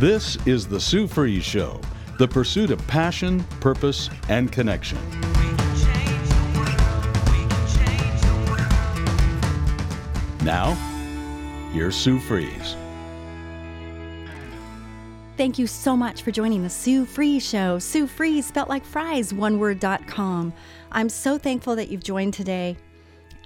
[0.00, 1.78] This is The Sue Fries Show,
[2.16, 4.96] the pursuit of passion, purpose, and connection.
[10.42, 10.72] Now,
[11.74, 12.76] here's Sue Fries.
[15.36, 17.78] Thank you so much for joining the Sue Fries Show.
[17.78, 20.54] Sue Fries, spelt like fries, oneword.com.
[20.92, 22.78] I'm so thankful that you've joined today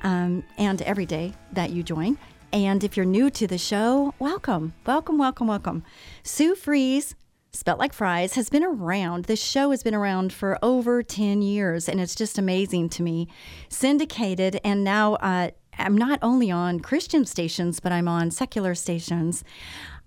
[0.05, 2.17] um, and every day that you join.
[2.54, 5.82] And if you're new to the show, welcome, welcome, welcome, welcome.
[6.22, 7.17] Sue Fries,
[7.50, 9.25] spelt like fries, has been around.
[9.25, 13.26] This show has been around for over 10 years, and it's just amazing to me.
[13.68, 19.43] Syndicated, and now uh, I'm not only on Christian stations, but I'm on secular stations.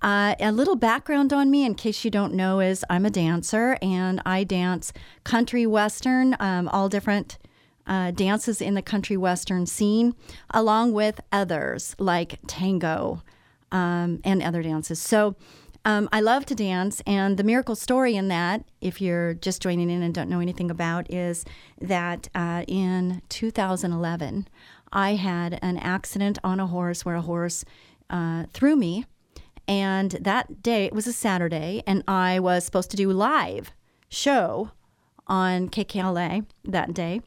[0.01, 3.77] Uh, a little background on me, in case you don't know, is I'm a dancer
[3.81, 4.93] and I dance
[5.25, 7.39] country western, um, all different
[7.87, 10.13] uh, dances in the country western scene,
[10.51, 13.23] along with others like tango
[13.71, 15.01] um, and other dances.
[15.01, 15.35] So
[15.85, 19.89] um, I love to dance, and the miracle story in that, if you're just joining
[19.89, 21.45] in and don't know anything about, is
[21.79, 24.47] that uh, in 2011,
[24.91, 27.63] I had an accident on a horse where a horse
[28.09, 29.05] uh, threw me
[29.67, 33.71] and that day, it was a Saturday, and I was supposed to do live
[34.07, 34.71] show
[35.27, 37.21] on KKLA that day.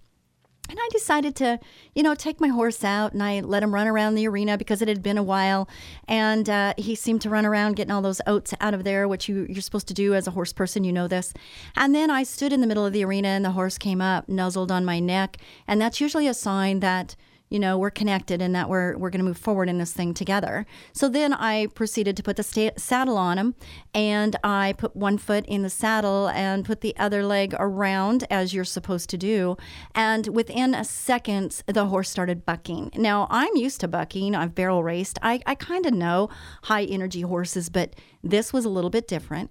[0.71, 1.59] And I decided to,
[1.97, 4.81] you know, take my horse out and I let him run around the arena because
[4.81, 5.69] it had been a while.
[6.07, 9.29] And uh, he seemed to run around getting all those oats out of there, which
[9.29, 10.85] you, you're supposed to do as a horse person.
[10.85, 11.35] You know this.
[11.75, 14.29] And then I stood in the middle of the arena and the horse came up,
[14.29, 15.39] nuzzled on my neck.
[15.67, 17.17] And that's usually a sign that
[17.51, 20.15] you know we're connected and that we're we're going to move forward in this thing
[20.15, 20.65] together.
[20.93, 23.55] So then i proceeded to put the sta- saddle on him
[23.93, 28.55] and i put one foot in the saddle and put the other leg around as
[28.55, 29.57] you're supposed to do.
[29.95, 32.93] And within a second the horse started bucking.
[32.97, 34.35] Now i'm used to bucking.
[34.35, 35.19] I've barrel raced.
[35.23, 36.31] I, I kind of know
[36.65, 39.51] high energy horses but this was a little bit different.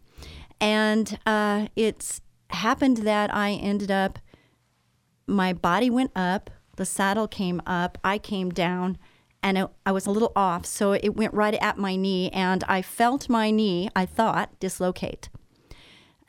[0.62, 4.18] And uh, it's happened that i ended up
[5.28, 8.98] my body went up the saddle came up, I came down,
[9.44, 10.66] and it, I was a little off.
[10.66, 15.30] So it went right at my knee, and I felt my knee, I thought, dislocate.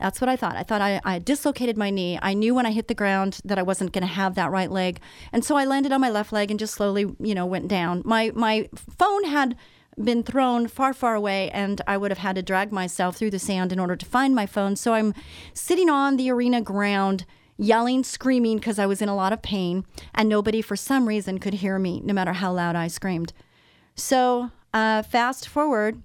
[0.01, 0.57] That's what I thought.
[0.57, 2.19] I thought I, I dislocated my knee.
[2.21, 4.71] I knew when I hit the ground that I wasn't going to have that right
[4.71, 4.99] leg.
[5.33, 8.03] And so I landed on my left leg and just slowly, you know, went down.
[8.05, 9.57] My, my phone had
[10.03, 13.39] been thrown far, far away, and I would have had to drag myself through the
[13.39, 14.75] sand in order to find my phone.
[14.75, 15.15] So I'm
[15.55, 17.25] sitting on the arena ground
[17.61, 19.85] yelling, screaming because I was in a lot of pain,
[20.15, 23.33] and nobody for some reason could hear me, no matter how loud I screamed.
[23.95, 26.03] So, uh, fast forward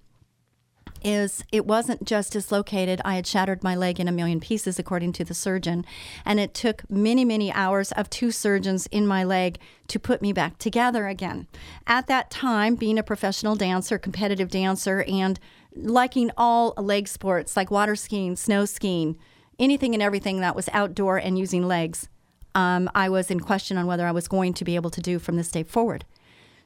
[1.03, 2.99] is it wasn't just dislocated.
[3.05, 5.85] I had shattered my leg in a million pieces, according to the surgeon.
[6.25, 10.33] And it took many, many hours of two surgeons in my leg to put me
[10.33, 11.47] back together again.
[11.85, 15.39] At that time, being a professional dancer, competitive dancer, and
[15.75, 19.15] liking all leg sports like water skiing, snow skiing,
[19.59, 22.09] anything and everything that was outdoor and using legs,
[22.53, 25.19] um, I was in question on whether I was going to be able to do
[25.19, 26.05] from this day forward.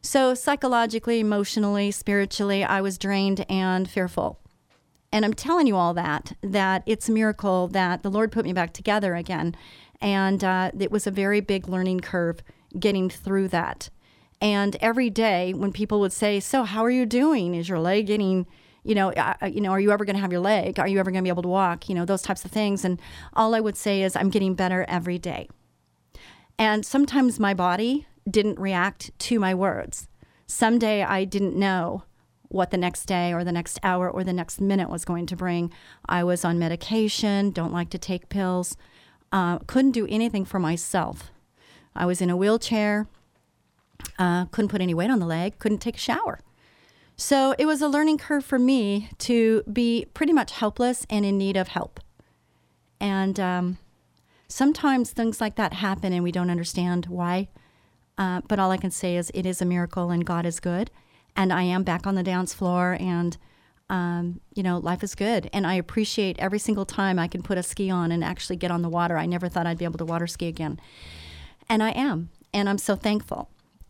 [0.01, 4.39] So, psychologically, emotionally, spiritually, I was drained and fearful.
[5.11, 8.53] And I'm telling you all that, that it's a miracle that the Lord put me
[8.53, 9.55] back together again.
[9.99, 12.41] And uh, it was a very big learning curve
[12.79, 13.89] getting through that.
[14.39, 17.55] And every day when people would say, So, how are you doing?
[17.55, 18.45] Is your leg getting
[18.89, 20.79] you know, uh, you know, are you ever going to have your leg?
[20.79, 21.89] Are you ever going to be able to walk?
[21.89, 22.83] You know, those types of things.
[22.83, 22.99] And
[23.35, 25.47] all I would say is, I'm getting better every day.
[26.57, 30.07] And sometimes my body didn't react to my words.
[30.47, 32.01] Someday I didn't know
[32.47, 35.35] what the next day or the next hour or the next minute was going to
[35.35, 35.71] bring.
[36.07, 38.75] I was on medication, don't like to take pills,
[39.31, 41.31] uh, couldn't do anything for myself.
[41.95, 43.07] I was in a wheelchair,
[44.17, 46.39] uh, couldn't put any weight on the leg, couldn't take a shower.
[47.19, 51.37] So it was a learning curve for me to be pretty much helpless and in
[51.37, 51.99] need of help.
[53.01, 53.77] And um,
[54.47, 57.49] sometimes things like that happen and we don't understand why.
[58.17, 60.91] Uh, but all I can say is it is a miracle and God is good.
[61.35, 63.35] And I am back on the dance floor and,
[63.89, 65.49] um, you know, life is good.
[65.51, 68.71] And I appreciate every single time I can put a ski on and actually get
[68.71, 69.17] on the water.
[69.17, 70.79] I never thought I'd be able to water ski again.
[71.67, 72.29] And I am.
[72.53, 73.49] And I'm so thankful.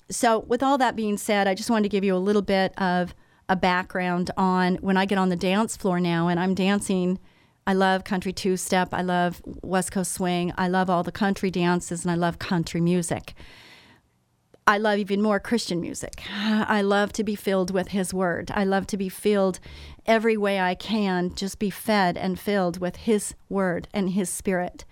[0.09, 2.73] So, with all that being said, I just wanted to give you a little bit
[2.81, 3.13] of
[3.49, 7.19] a background on when I get on the dance floor now and I'm dancing.
[7.67, 8.89] I love country two step.
[8.93, 10.53] I love West Coast swing.
[10.57, 13.33] I love all the country dances and I love country music.
[14.67, 16.21] I love even more Christian music.
[16.31, 18.51] I love to be filled with His Word.
[18.53, 19.59] I love to be filled
[20.05, 24.85] every way I can, just be fed and filled with His Word and His Spirit.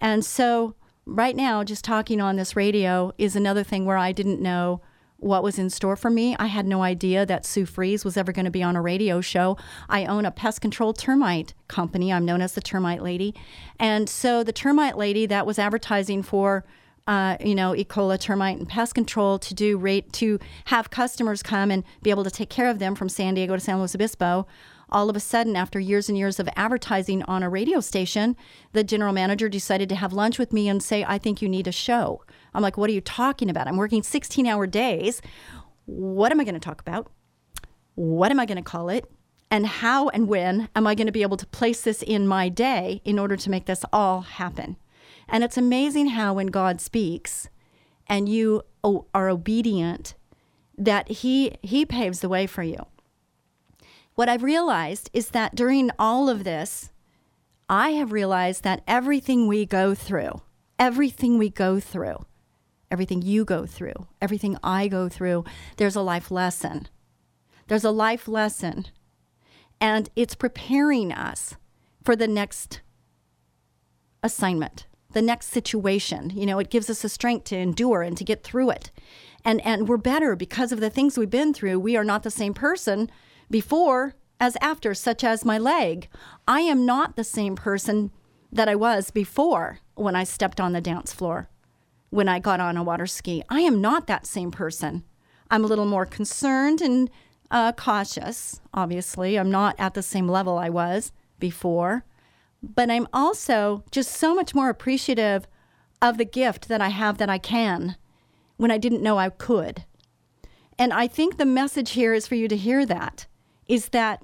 [0.00, 0.74] And so
[1.06, 4.80] right now, just talking on this radio is another thing where I didn't know
[5.22, 6.36] what was in store for me.
[6.38, 9.20] I had no idea that Sue Fries was ever going to be on a radio
[9.20, 9.56] show.
[9.88, 12.12] I own a pest control termite company.
[12.12, 13.34] I'm known as the Termite Lady.
[13.78, 16.64] And so the Termite Lady that was advertising for
[17.06, 17.84] uh, you know, E.
[17.84, 22.24] coli, termite, and pest control to do rate to have customers come and be able
[22.24, 24.46] to take care of them from San Diego to San Luis Obispo.
[24.88, 28.36] All of a sudden, after years and years of advertising on a radio station,
[28.72, 31.66] the general manager decided to have lunch with me and say, I think you need
[31.66, 32.22] a show.
[32.54, 33.68] I'm like, what are you talking about?
[33.68, 35.22] I'm working 16 hour days.
[35.86, 37.10] What am I going to talk about?
[37.94, 39.10] What am I going to call it?
[39.50, 42.48] And how and when am I going to be able to place this in my
[42.48, 44.76] day in order to make this all happen?
[45.28, 47.48] And it's amazing how when God speaks
[48.06, 50.14] and you are obedient,
[50.76, 52.86] that he he paves the way for you.
[54.14, 56.90] What I've realized is that during all of this,
[57.68, 60.42] I have realized that everything we go through,
[60.78, 62.24] everything we go through,
[62.92, 65.44] everything you go through, everything I go through,
[65.78, 66.88] there's a life lesson.
[67.66, 68.86] There's a life lesson.
[69.80, 71.56] And it's preparing us
[72.04, 72.82] for the next
[74.22, 76.30] assignment the next situation.
[76.34, 78.90] You know, it gives us the strength to endure and to get through it.
[79.44, 81.80] And and we're better because of the things we've been through.
[81.80, 83.10] We are not the same person
[83.50, 86.08] before as after, such as my leg.
[86.48, 88.10] I am not the same person
[88.50, 91.48] that I was before when I stepped on the dance floor,
[92.12, 93.42] when I got on a water ski.
[93.48, 95.02] I am not that same person.
[95.50, 97.10] I'm a little more concerned and
[97.50, 99.36] uh, cautious, obviously.
[99.36, 102.04] I'm not at the same level I was before
[102.62, 105.46] but I'm also just so much more appreciative
[106.00, 107.96] of the gift that I have that I can
[108.56, 109.84] when I didn't know I could.
[110.78, 113.26] And I think the message here is for you to hear that
[113.66, 114.22] is that,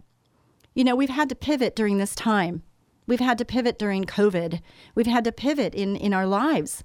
[0.75, 2.62] you know, we've had to pivot during this time.
[3.06, 4.61] We've had to pivot during COVID.
[4.94, 6.84] We've had to pivot in, in our lives.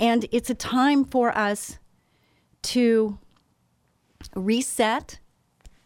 [0.00, 1.78] And it's a time for us
[2.62, 3.18] to
[4.34, 5.20] reset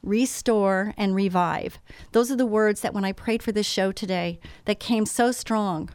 [0.04, 1.78] restore, and revive.
[2.12, 5.32] Those are the words that when I prayed for this show today, that came so
[5.32, 5.90] strong.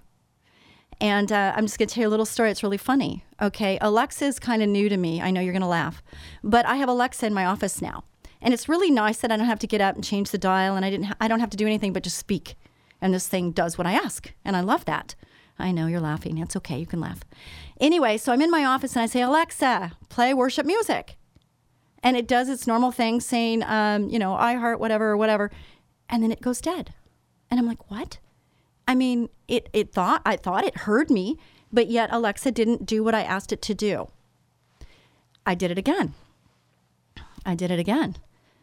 [0.99, 2.51] And uh, I'm just going to tell you a little story.
[2.51, 3.23] It's really funny.
[3.41, 3.77] Okay.
[3.79, 5.21] Alexa is kind of new to me.
[5.21, 6.03] I know you're going to laugh.
[6.43, 8.03] But I have Alexa in my office now.
[8.41, 10.75] And it's really nice that I don't have to get up and change the dial
[10.75, 12.55] and I, didn't ha- I don't have to do anything but just speak.
[13.01, 14.33] And this thing does what I ask.
[14.43, 15.15] And I love that.
[15.59, 16.37] I know you're laughing.
[16.37, 16.79] It's okay.
[16.79, 17.19] You can laugh.
[17.79, 21.17] Anyway, so I'm in my office and I say, Alexa, play worship music
[22.03, 25.51] and it does its normal thing saying, um, you know, I heart whatever or whatever,
[26.09, 26.93] and then it goes dead.
[27.49, 28.19] And I'm like, what?
[28.87, 31.37] I mean, it, it thought, I thought it heard me,
[31.71, 34.09] but yet Alexa didn't do what I asked it to do.
[35.45, 36.13] I did it again.
[37.45, 38.17] I did it again.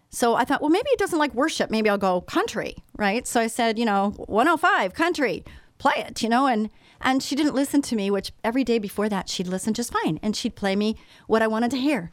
[0.08, 1.70] So I thought, well, maybe it doesn't like worship.
[1.70, 3.26] Maybe I'll go country, right?
[3.26, 5.44] So I said, you know, 105 country,
[5.78, 6.70] play it, you know, and
[7.00, 10.18] and she didn't listen to me, which every day before that she'd listen just fine,
[10.22, 10.96] and she'd play me
[11.26, 12.10] what I wanted to hear.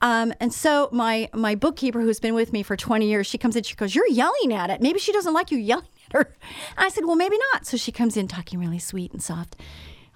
[0.00, 3.56] Um, and so my my bookkeeper, who's been with me for 20 years, she comes
[3.56, 3.62] in.
[3.62, 4.80] She goes, "You're yelling at it.
[4.80, 6.34] Maybe she doesn't like you yelling at her."
[6.76, 9.56] And I said, "Well, maybe not." So she comes in talking really sweet and soft.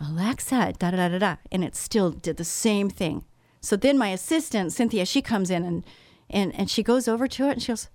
[0.00, 3.24] Alexa, da da da da da, and it still did the same thing.
[3.60, 5.84] So then my assistant Cynthia, she comes in and
[6.28, 7.88] and and she goes over to it and she goes,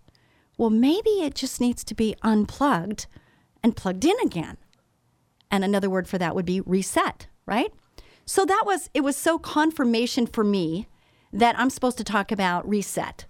[0.57, 3.06] "Well, maybe it just needs to be unplugged
[3.63, 4.57] and plugged in again."
[5.51, 7.71] And another word for that would be reset, right?
[8.25, 10.88] So that was it was so confirmation for me
[11.31, 13.25] that I'm supposed to talk about reset.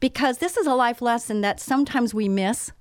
[0.00, 2.72] Because this is a life lesson that sometimes we miss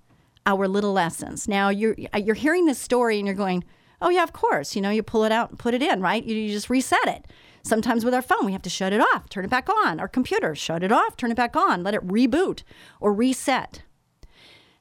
[0.46, 1.48] our little lessons.
[1.48, 3.64] Now you're you're hearing this story and you're going,
[4.02, 6.24] "Oh yeah, of course." You know, you pull it out and put it in, right?
[6.24, 7.26] You, you just reset it.
[7.64, 10.00] Sometimes with our phone, we have to shut it off, turn it back on.
[10.00, 12.64] Our computer, shut it off, turn it back on, let it reboot
[13.02, 13.84] or reset.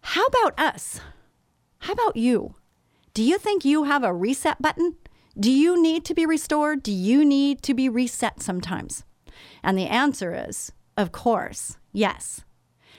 [0.03, 1.01] How about us?
[1.81, 2.55] How about you?
[3.17, 4.97] Do you think you have a reset button?
[5.41, 6.83] Do you need to be restored?
[6.83, 9.05] Do you need to be reset sometimes?
[9.63, 12.45] And the answer is, of course, yes.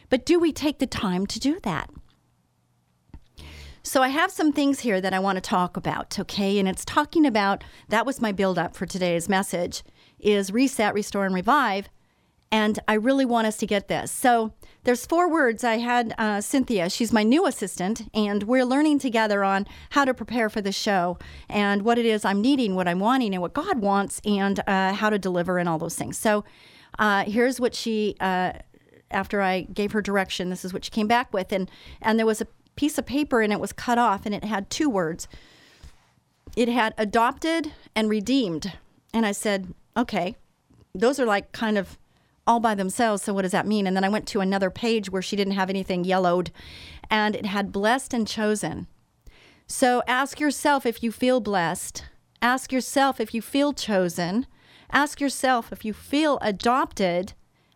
[0.09, 1.91] But do we take the time to do that?
[3.83, 6.57] So I have some things here that I want to talk about, okay?
[6.57, 9.83] And it's talking about that was my build up for today's message
[10.17, 11.89] is reset, restore and revive.
[12.51, 14.11] And I really want us to get this.
[14.11, 14.53] So
[14.87, 15.65] there's four words.
[15.65, 20.13] I had uh, Cynthia, she's my new assistant, and we're learning together on how to
[20.13, 21.17] prepare for the show
[21.49, 24.93] and what it is I'm needing, what I'm wanting, and what God wants, and uh,
[24.93, 26.17] how to deliver and all those things.
[26.17, 26.45] So
[26.99, 28.53] uh, here's what she, uh,
[29.11, 31.69] after I gave her direction, this is what she came back with, and
[32.01, 34.69] and there was a piece of paper and it was cut off, and it had
[34.69, 35.27] two words.
[36.55, 38.71] It had adopted and redeemed,
[39.13, 40.37] and I said, okay,
[40.95, 41.97] those are like kind of
[42.47, 43.21] all by themselves.
[43.21, 43.85] So, what does that mean?
[43.85, 46.49] And then I went to another page where she didn't have anything yellowed
[47.09, 48.87] and it had blessed and chosen.
[49.67, 52.05] So, ask yourself if you feel blessed.
[52.41, 54.47] Ask yourself if you feel chosen.
[54.91, 57.33] Ask yourself if you feel adopted.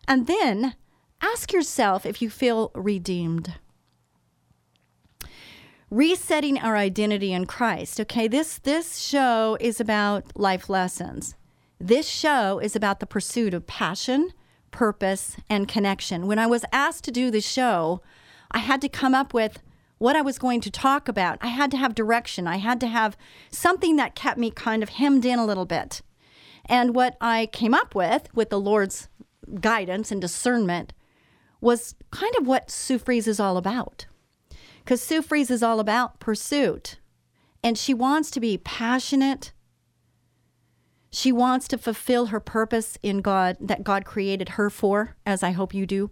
[0.08, 0.74] And then
[1.20, 3.54] ask yourself if you feel redeemed.
[5.90, 8.00] Resetting our identity in Christ.
[8.00, 11.34] Okay, this this show is about life lessons.
[11.78, 14.32] This show is about the pursuit of passion,
[14.72, 16.26] purpose, and connection.
[16.26, 18.02] When I was asked to do this show,
[18.50, 19.60] I had to come up with
[19.98, 21.38] what I was going to talk about.
[21.40, 22.48] I had to have direction.
[22.48, 23.16] I had to have
[23.50, 26.02] something that kept me kind of hemmed in a little bit.
[26.66, 29.08] And what I came up with, with the Lord's
[29.60, 30.92] guidance and discernment,
[31.60, 34.06] was kind of what Sue Fries is all about.
[34.82, 36.98] Because Sue Fries is all about pursuit.
[37.62, 39.52] And she wants to be passionate.
[41.12, 45.50] She wants to fulfill her purpose in God that God created her for, as I
[45.50, 46.10] hope you do.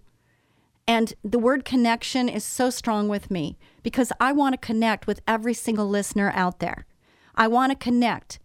[0.87, 5.23] And the word connection is so strong with me because I want to connect with
[5.27, 6.87] every single listener out there.
[7.35, 8.39] I want to connect.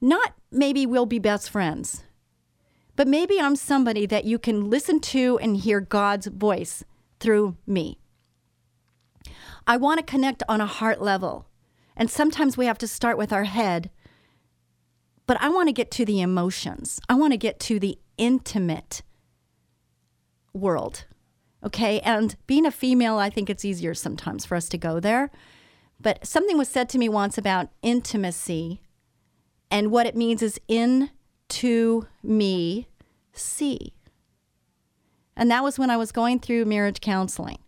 [0.00, 2.04] Not maybe we'll be best friends,
[2.96, 6.84] but maybe I'm somebody that you can listen to and hear God's voice
[7.20, 7.98] through me.
[9.66, 11.46] I want to connect on a heart level.
[11.96, 13.90] And sometimes we have to start with our head.
[15.28, 17.00] But I want to get to the emotions.
[17.06, 19.02] I want to get to the intimate
[20.54, 21.04] world.
[21.62, 22.00] Okay.
[22.00, 25.30] And being a female, I think it's easier sometimes for us to go there.
[26.00, 28.80] But something was said to me once about intimacy.
[29.70, 31.10] And what it means is in
[31.50, 32.88] to me
[33.34, 33.92] see.
[35.36, 37.58] And that was when I was going through marriage counseling.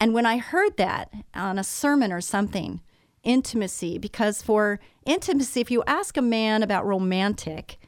[0.00, 2.80] And when I heard that on a sermon or something,
[3.22, 7.78] intimacy, because for intimacy, if you ask a man about romantic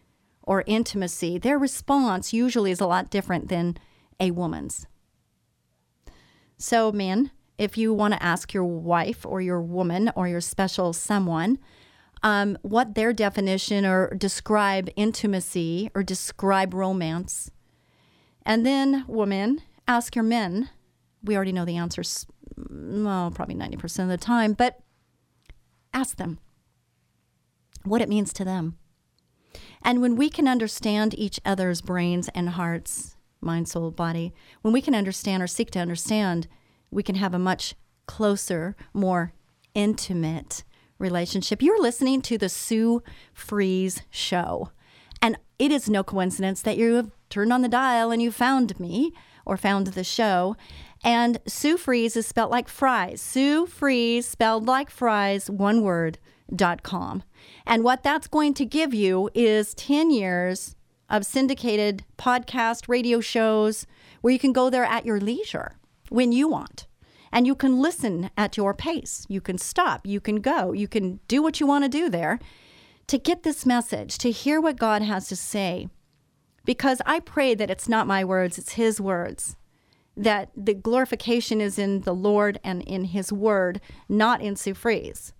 [0.42, 3.76] or intimacy, their response usually is a lot different than
[4.20, 4.86] a woman's.
[6.56, 10.92] So, men, if you want to ask your wife or your woman or your special
[10.92, 11.58] someone,
[12.22, 17.50] um, what their definition or describe intimacy or describe romance.
[18.46, 20.70] And then, women, ask your men.
[21.22, 22.26] We already know the answers,
[22.56, 24.80] well, probably 90% of the time, but
[25.94, 26.38] ask them
[27.84, 28.76] what it means to them.
[29.82, 34.82] And when we can understand each other's brains and hearts, mind, soul, body, when we
[34.82, 36.48] can understand or seek to understand,
[36.90, 37.74] we can have a much
[38.06, 39.32] closer, more
[39.74, 40.64] intimate
[40.98, 41.62] relationship.
[41.62, 44.70] You're listening to the Sue Fries Show.
[45.20, 48.78] And it is no coincidence that you have turned on the dial and you found
[48.80, 49.12] me
[49.44, 50.56] or found the show.
[51.02, 53.20] And Sue Fries is spelled like fries.
[53.20, 56.18] Sue Fries, spelled like fries, one word,
[56.54, 57.22] dot com.
[57.66, 60.76] And what that's going to give you is 10 years
[61.10, 63.86] of syndicated podcast radio shows
[64.20, 65.76] where you can go there at your leisure
[66.08, 66.86] when you want
[67.34, 69.26] and you can listen at your pace.
[69.28, 72.38] You can stop, you can go, you can do what you want to do there
[73.08, 75.88] to get this message, to hear what God has to say.
[76.64, 79.56] Because I pray that it's not my words, it's His words.
[80.16, 85.32] That the glorification is in the Lord and in His word, not in Sue Fries.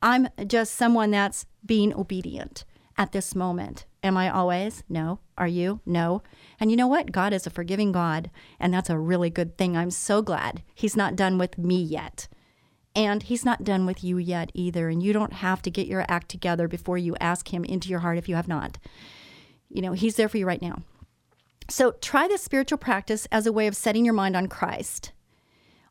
[0.00, 2.64] I'm just someone that's being obedient
[2.96, 3.86] at this moment.
[4.02, 4.82] Am I always?
[4.88, 5.20] No.
[5.38, 5.80] Are you?
[5.86, 6.22] No.
[6.58, 7.12] And you know what?
[7.12, 9.76] God is a forgiving God, and that's a really good thing.
[9.76, 12.28] I'm so glad He's not done with me yet.
[12.94, 14.88] And He's not done with you yet either.
[14.88, 18.00] And you don't have to get your act together before you ask Him into your
[18.00, 18.78] heart if you have not.
[19.72, 20.82] You know, He's there for you right now.
[21.68, 25.12] So try this spiritual practice as a way of setting your mind on Christ.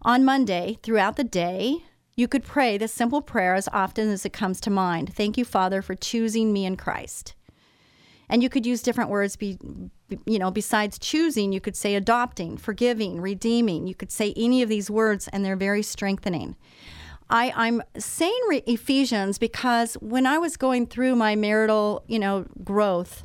[0.03, 1.83] On Monday, throughout the day,
[2.15, 5.13] you could pray this simple prayer as often as it comes to mind.
[5.13, 7.33] Thank you, Father, for choosing me in Christ.
[8.29, 9.57] And you could use different words be,
[10.25, 13.87] you know, besides choosing, you could say adopting, forgiving, redeeming.
[13.87, 16.55] You could say any of these words and they're very strengthening.
[17.29, 22.45] I, I'm saying re- Ephesians because when I was going through my marital, you know,
[22.63, 23.23] growth,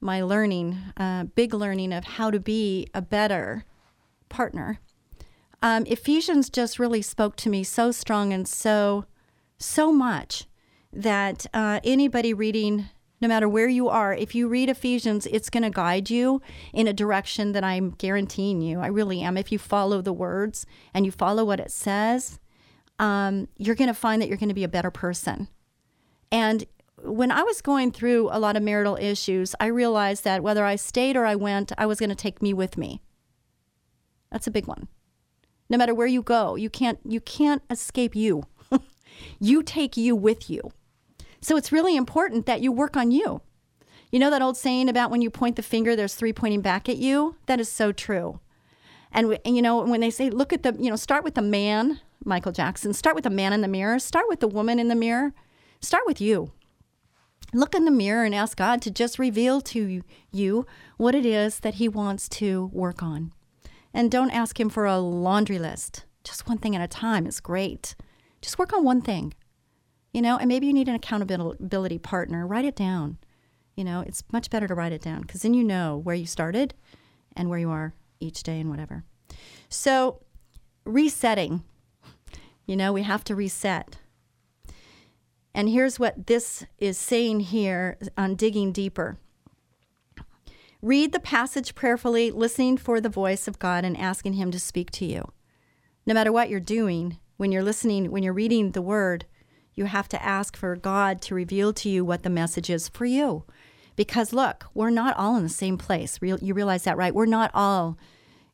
[0.00, 3.64] my learning, uh, big learning of how to be a better
[4.28, 4.80] partner,
[5.62, 9.04] um, Ephesians just really spoke to me so strong and so,
[9.58, 10.46] so much
[10.92, 12.88] that uh, anybody reading
[13.20, 16.40] no matter where you are, if you read Ephesians, it's going to guide you
[16.72, 18.80] in a direction that I'm guaranteeing you.
[18.80, 19.36] I really am.
[19.36, 20.64] If you follow the words
[20.94, 22.40] and you follow what it says,
[22.98, 25.48] um, you're going to find that you're going to be a better person.
[26.32, 26.64] And
[27.02, 30.76] when I was going through a lot of marital issues, I realized that whether I
[30.76, 33.00] stayed or I went, I was going to take me with me.
[34.30, 34.88] That's a big one.
[35.68, 38.44] No matter where you go, you can't you can't escape you.
[39.40, 40.72] you take you with you.
[41.40, 43.40] So it's really important that you work on you.
[44.12, 46.88] You know that old saying about when you point the finger, there's three pointing back
[46.88, 47.36] at you?
[47.46, 48.40] That is so true.
[49.12, 52.00] And, you know, when they say, look at the, you know, start with the man,
[52.24, 54.94] Michael Jackson, start with the man in the mirror, start with the woman in the
[54.94, 55.32] mirror,
[55.80, 56.52] start with you.
[57.52, 60.66] Look in the mirror and ask God to just reveal to you
[60.96, 63.32] what it is that He wants to work on.
[63.92, 66.04] And don't ask Him for a laundry list.
[66.22, 67.94] Just one thing at a time is great.
[68.40, 69.34] Just work on one thing,
[70.12, 72.46] you know, and maybe you need an accountability partner.
[72.46, 73.18] Write it down.
[73.76, 76.26] You know, it's much better to write it down because then you know where you
[76.26, 76.74] started
[77.34, 79.04] and where you are each day and whatever.
[79.68, 80.20] So,
[80.84, 81.62] resetting.
[82.66, 83.96] You know, we have to reset.
[85.54, 89.18] And here's what this is saying here on digging deeper.
[90.82, 94.90] Read the passage prayerfully, listening for the voice of God and asking Him to speak
[94.92, 95.32] to you.
[96.06, 99.26] No matter what you're doing, when you're listening, when you're reading the Word,
[99.74, 103.04] you have to ask for God to reveal to you what the message is for
[103.04, 103.44] you.
[103.96, 106.18] Because look, we're not all in the same place.
[106.22, 107.14] You realize that, right?
[107.14, 107.98] We're not all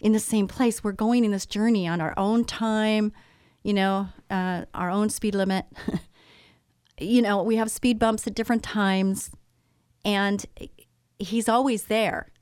[0.00, 0.83] in the same place.
[0.83, 3.12] We're going in this journey on our own time,
[3.62, 5.67] you know, uh, our own speed limit.
[6.99, 9.31] you know, we have speed bumps at different times,
[10.05, 10.45] and
[11.19, 12.33] he's always there.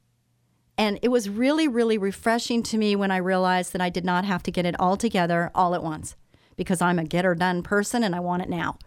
[0.76, 4.24] And it was really, really refreshing to me when I realized that I did not
[4.24, 6.16] have to get it all together all at once
[6.56, 8.78] because I'm a get or done person and I want it now.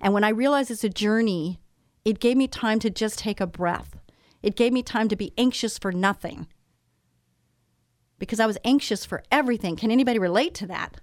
[0.00, 1.60] And when I realized it's a journey,
[2.04, 3.98] it gave me time to just take a breath.
[4.42, 6.46] It gave me time to be anxious for nothing
[8.18, 9.76] because I was anxious for everything.
[9.76, 11.00] Can anybody relate to that?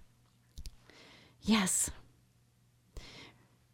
[1.42, 1.92] Yes.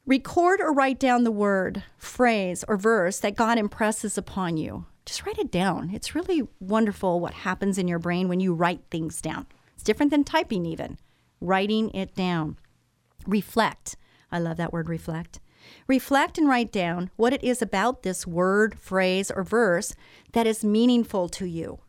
[0.08, 4.86] Record or write down the word, phrase, or verse that God impresses upon you.
[5.06, 5.92] Just write it down.
[5.94, 9.46] It's really wonderful what happens in your brain when you write things down.
[9.76, 10.98] It's different than typing, even.
[11.40, 12.58] Writing it down.
[13.28, 13.96] Reflect.
[14.32, 15.40] I love that word, reflect.
[15.88, 19.94] Reflect and write down what it is about this word, phrase, or verse
[20.32, 21.80] that is meaningful to you.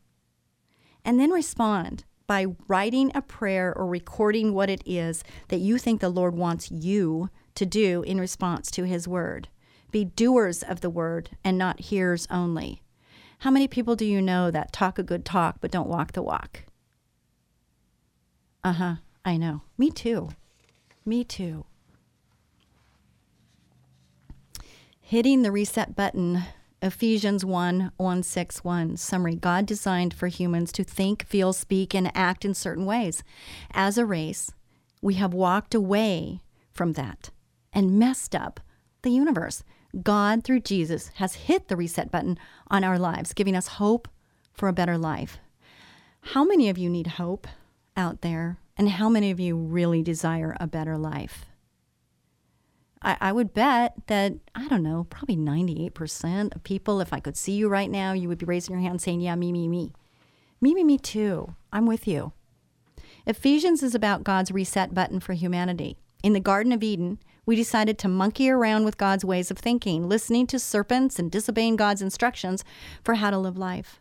[1.02, 6.00] And then respond by writing a prayer or recording what it is that you think
[6.00, 9.48] the Lord wants you to do in response to his word.
[9.90, 12.82] Be doers of the word and not hearers only.
[13.40, 16.22] How many people do you know that talk a good talk but don't walk the
[16.22, 16.60] walk?
[18.64, 19.62] Uh huh, I know.
[19.76, 20.30] Me too.
[21.04, 21.66] Me too.
[25.00, 26.44] Hitting the reset button
[26.80, 32.10] Ephesians 1 1 6 1 summary God designed for humans to think, feel, speak, and
[32.14, 33.22] act in certain ways.
[33.72, 34.52] As a race,
[35.00, 36.40] we have walked away
[36.72, 37.30] from that
[37.72, 38.60] and messed up
[39.02, 39.62] the universe.
[40.02, 44.08] God, through Jesus, has hit the reset button on our lives, giving us hope
[44.52, 45.38] for a better life.
[46.20, 47.46] How many of you need hope
[47.96, 48.58] out there?
[48.76, 51.44] And how many of you really desire a better life?
[53.02, 57.36] I, I would bet that, I don't know, probably 98% of people, if I could
[57.36, 59.92] see you right now, you would be raising your hand saying, Yeah, me, me, me.
[60.60, 61.54] Me, me, me too.
[61.72, 62.32] I'm with you.
[63.26, 65.96] Ephesians is about God's reset button for humanity.
[66.22, 70.08] In the Garden of Eden, we decided to monkey around with God's ways of thinking,
[70.08, 72.64] listening to serpents and disobeying God's instructions
[73.02, 74.00] for how to live life.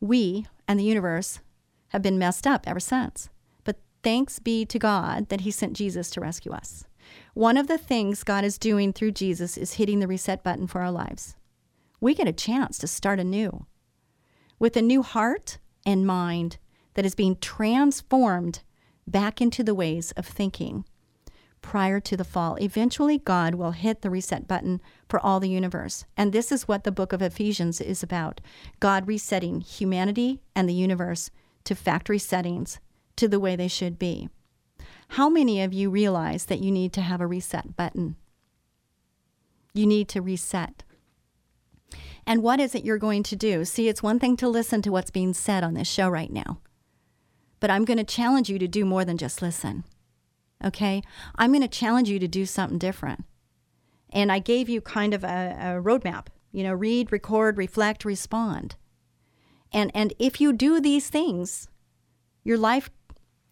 [0.00, 1.40] We and the universe
[1.88, 3.28] have been messed up ever since.
[3.64, 6.84] But thanks be to God that He sent Jesus to rescue us.
[7.34, 10.80] One of the things God is doing through Jesus is hitting the reset button for
[10.80, 11.36] our lives.
[12.00, 13.66] We get a chance to start anew
[14.58, 16.58] with a new heart and mind
[16.94, 18.62] that is being transformed
[19.06, 20.84] back into the ways of thinking
[21.62, 22.56] prior to the fall.
[22.60, 26.04] Eventually, God will hit the reset button for all the universe.
[26.16, 28.40] And this is what the book of Ephesians is about
[28.80, 31.30] God resetting humanity and the universe
[31.64, 32.80] to factory settings
[33.16, 34.28] to the way they should be.
[35.08, 38.16] How many of you realize that you need to have a reset button?
[39.74, 40.84] You need to reset.
[42.26, 43.64] And what is it you're going to do?
[43.64, 46.60] See, it's one thing to listen to what's being said on this show right now,
[47.58, 49.84] but I'm going to challenge you to do more than just listen.
[50.64, 51.02] Okay?
[51.36, 53.24] I'm going to challenge you to do something different.
[54.12, 56.26] And I gave you kind of a, a roadmap.
[56.52, 58.74] You know, read, record, reflect, respond.
[59.72, 61.68] And and if you do these things,
[62.42, 62.90] your life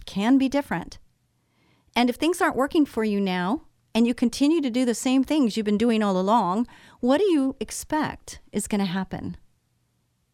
[0.05, 0.99] can be different.
[1.94, 3.62] And if things aren't working for you now
[3.94, 6.66] and you continue to do the same things you've been doing all along,
[7.01, 9.37] what do you expect is going to happen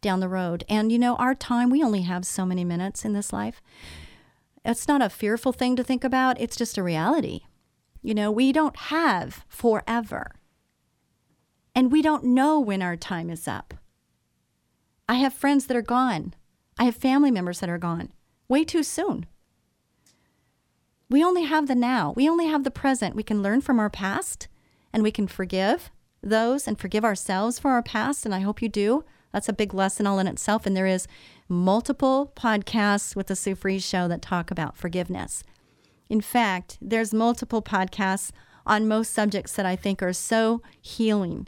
[0.01, 0.63] down the road?
[0.69, 3.61] And you know, our time, we only have so many minutes in this life.
[4.65, 7.41] It's not a fearful thing to think about, it's just a reality.
[8.01, 10.35] You know, we don't have forever.
[11.73, 13.73] And we don't know when our time is up.
[15.07, 16.33] I have friends that are gone.
[16.79, 18.11] I have family members that are gone
[18.47, 19.25] way too soon.
[21.09, 22.13] We only have the now.
[22.15, 23.15] We only have the present.
[23.15, 24.47] We can learn from our past
[24.91, 28.25] and we can forgive those and forgive ourselves for our past.
[28.25, 29.03] And I hope you do.
[29.31, 30.65] That's a big lesson all in itself.
[30.65, 31.07] And there is
[31.47, 35.43] multiple podcasts with the Sue Fries Show that talk about forgiveness.
[36.09, 38.31] In fact, there's multiple podcasts
[38.65, 41.47] on most subjects that I think are so healing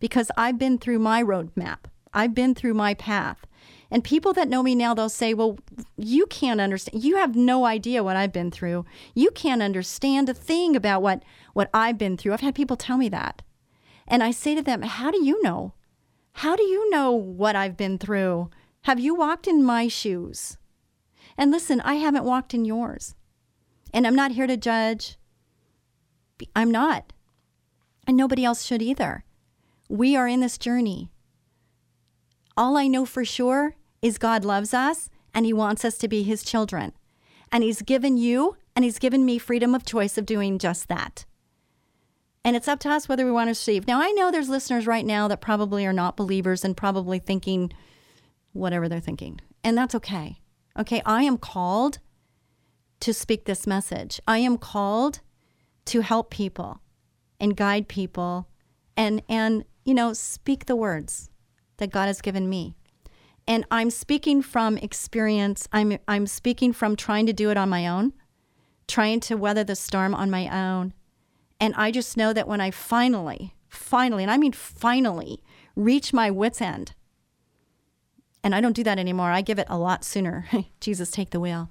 [0.00, 1.78] because I've been through my roadmap,
[2.12, 3.44] I've been through my path.
[3.90, 5.58] And people that know me now, they'll say, Well,
[5.96, 7.02] you can't understand.
[7.02, 8.84] You have no idea what I've been through.
[9.14, 11.22] You can't understand a thing about what,
[11.54, 12.34] what I've been through.
[12.34, 13.40] I've had people tell me that.
[14.06, 15.72] And I say to them, How do you know?
[16.32, 18.50] How do you know what I've been through?
[18.88, 20.56] Have you walked in my shoes?
[21.36, 23.14] And listen, I haven't walked in yours.
[23.92, 25.18] And I'm not here to judge.
[26.56, 27.12] I'm not.
[28.06, 29.24] And nobody else should either.
[29.90, 31.10] We are in this journey.
[32.56, 36.22] All I know for sure is God loves us and He wants us to be
[36.22, 36.94] His children.
[37.52, 41.26] And He's given you and He's given me freedom of choice of doing just that.
[42.42, 43.86] And it's up to us whether we want to receive.
[43.86, 47.70] Now, I know there's listeners right now that probably are not believers and probably thinking
[48.58, 49.40] whatever they're thinking.
[49.64, 50.40] And that's okay.
[50.78, 51.98] Okay, I am called
[53.00, 54.20] to speak this message.
[54.26, 55.20] I am called
[55.86, 56.80] to help people
[57.40, 58.48] and guide people
[58.96, 61.30] and and you know, speak the words
[61.78, 62.74] that God has given me.
[63.46, 65.66] And I'm speaking from experience.
[65.72, 68.12] I'm I'm speaking from trying to do it on my own,
[68.86, 70.92] trying to weather the storm on my own.
[71.58, 75.42] And I just know that when I finally, finally, and I mean finally,
[75.74, 76.92] reach my wits end,
[78.42, 79.30] and I don't do that anymore.
[79.30, 80.46] I give it a lot sooner.
[80.80, 81.70] Jesus, take the wheel.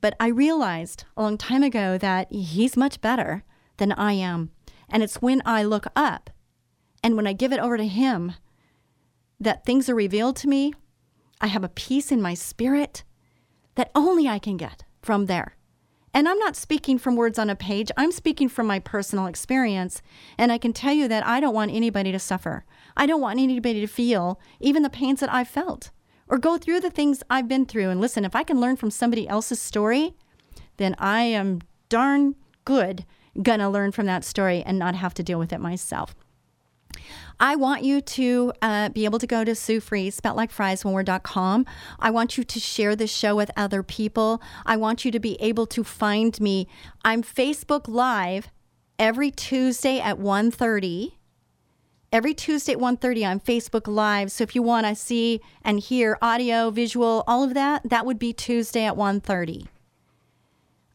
[0.00, 3.44] But I realized a long time ago that He's much better
[3.76, 4.50] than I am.
[4.88, 6.30] And it's when I look up
[7.02, 8.34] and when I give it over to Him
[9.40, 10.72] that things are revealed to me.
[11.40, 13.02] I have a peace in my spirit
[13.74, 15.56] that only I can get from there.
[16.14, 20.02] And I'm not speaking from words on a page, I'm speaking from my personal experience.
[20.36, 22.64] And I can tell you that I don't want anybody to suffer.
[22.96, 25.90] I don't want anybody to feel even the pains that I've felt
[26.28, 27.90] or go through the things I've been through.
[27.90, 30.14] And listen, if I can learn from somebody else's story,
[30.76, 33.04] then I am darn good
[33.42, 36.14] gonna learn from that story and not have to deal with it myself.
[37.40, 40.84] I want you to uh, be able to go to Sue Fries, spelled like fries,
[40.84, 41.66] one word.com.
[41.98, 44.40] I want you to share this show with other people.
[44.64, 46.68] I want you to be able to find me.
[47.04, 48.48] I'm Facebook Live
[48.98, 51.12] every Tuesday at 1.30
[52.12, 54.30] every Tuesday at 1.30 on Facebook Live.
[54.30, 58.18] So if you want to see and hear audio, visual, all of that, that would
[58.18, 59.66] be Tuesday at 1.30.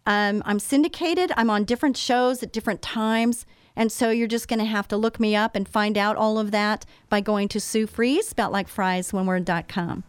[0.05, 1.33] Um, I'm syndicated.
[1.35, 3.45] I'm on different shows at different times.
[3.77, 6.39] And so you're just going to have to look me up and find out all
[6.39, 10.03] of that by going to Sue Fries, spelled like fries, one word.com.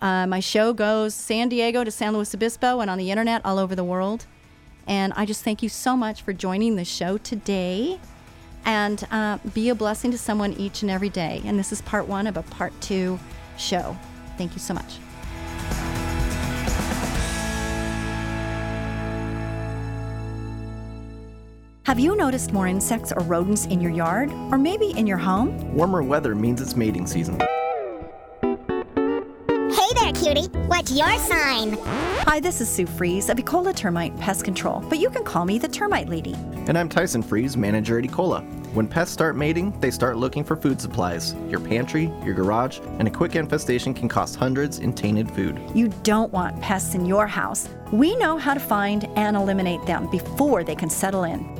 [0.00, 3.58] Uh, my show goes San Diego to San Luis Obispo and on the internet all
[3.58, 4.24] over the world.
[4.86, 8.00] And I just thank you so much for joining the show today
[8.64, 11.42] and uh, be a blessing to someone each and every day.
[11.44, 13.20] And this is part one of a part two
[13.58, 13.96] show.
[14.38, 14.96] Thank you so much.
[21.84, 25.74] Have you noticed more insects or rodents in your yard or maybe in your home?
[25.74, 27.40] Warmer weather means it's mating season.
[28.42, 30.48] Hey there, cutie.
[30.66, 31.78] What's your sign?
[32.26, 35.58] Hi, this is Sue Fries of Ecola Termite Pest Control, but you can call me
[35.58, 36.34] the Termite Lady.
[36.68, 38.44] And I'm Tyson Fries, manager at Ecola.
[38.74, 41.34] When pests start mating, they start looking for food supplies.
[41.48, 45.60] Your pantry, your garage, and a quick infestation can cost hundreds in tainted food.
[45.74, 47.68] You don't want pests in your house.
[47.90, 51.59] We know how to find and eliminate them before they can settle in.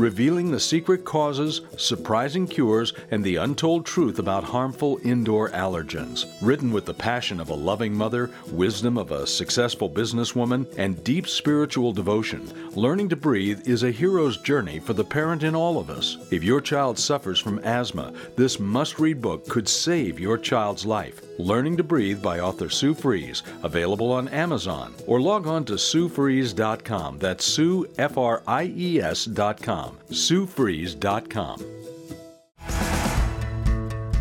[0.00, 6.26] revealing the secret causes, surprising cures, and the untold truth about harmful indoor allergens.
[6.40, 11.28] Written with the passion of a loving mother, wisdom of a successful businesswoman, and deep
[11.28, 15.90] spiritual devotion, Learning to Breathe is a hero's journey for the parent in all of
[15.90, 16.16] us.
[16.30, 21.20] If your child suffers from asthma, this must read book could save your child's life.
[21.40, 27.18] Learning to Breathe by author Sue Fries, available on Amazon, or log on to SueFries.com.
[27.18, 29.96] That's Sue, F R I E S.com.
[30.10, 31.64] SueFries.com.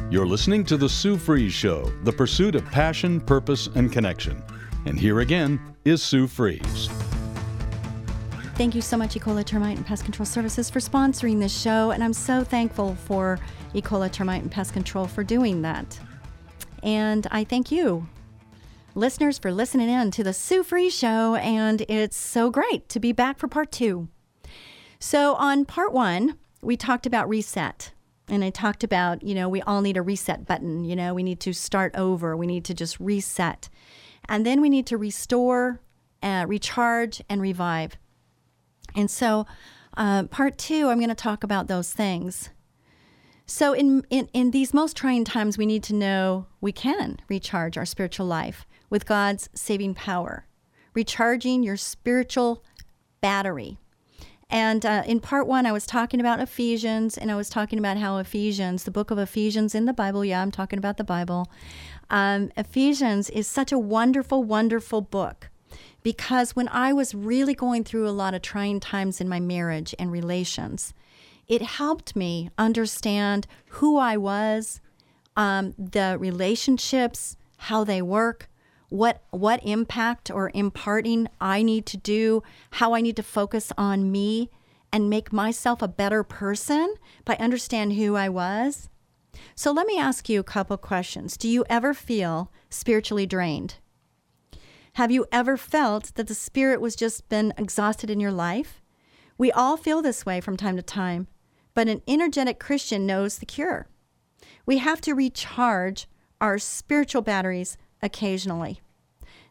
[0.09, 4.41] You're listening to The Sue Fries Show, the pursuit of passion, purpose, and connection.
[4.85, 6.89] And here again is Sue Fries.
[8.55, 11.91] Thank you so much, Ecola Termite and Pest Control Services, for sponsoring this show.
[11.91, 13.39] And I'm so thankful for
[13.75, 15.99] Ecola Termite and Pest Control for doing that.
[16.83, 18.07] And I thank you,
[18.95, 21.35] listeners, for listening in to the Sue Fries Show.
[21.35, 24.07] And it's so great to be back for part two.
[24.99, 27.91] So, on part one, we talked about reset.
[28.27, 30.85] And I talked about, you know, we all need a reset button.
[30.85, 32.37] You know, we need to start over.
[32.37, 33.69] We need to just reset.
[34.27, 35.79] And then we need to restore,
[36.21, 37.97] uh, recharge, and revive.
[38.95, 39.47] And so,
[39.97, 42.49] uh, part two, I'm going to talk about those things.
[43.49, 47.79] So, in, in, in these most trying times, we need to know we can recharge
[47.79, 50.45] our spiritual life with God's saving power,
[50.93, 52.63] recharging your spiritual
[53.21, 53.79] battery.
[54.51, 57.97] And uh, in part one, I was talking about Ephesians, and I was talking about
[57.97, 61.51] how Ephesians, the book of Ephesians in the Bible, yeah, I'm talking about the Bible.
[62.11, 65.49] Um, Ephesians is such a wonderful, wonderful book
[66.03, 69.95] because when I was really going through a lot of trying times in my marriage
[69.97, 70.93] and relations,
[71.49, 74.79] it helped me understand who I was,
[75.35, 78.47] um, the relationships, how they work,
[78.89, 84.11] what what impact or imparting I need to do, how I need to focus on
[84.11, 84.49] me
[84.91, 88.89] and make myself a better person by understand who I was.
[89.55, 91.37] So let me ask you a couple questions.
[91.37, 93.75] Do you ever feel spiritually drained?
[94.93, 98.81] Have you ever felt that the spirit was just been exhausted in your life?
[99.37, 101.27] We all feel this way from time to time,
[101.79, 103.87] but an energetic Christian knows the cure.
[104.65, 106.09] We have to recharge
[106.41, 108.81] our spiritual batteries occasionally.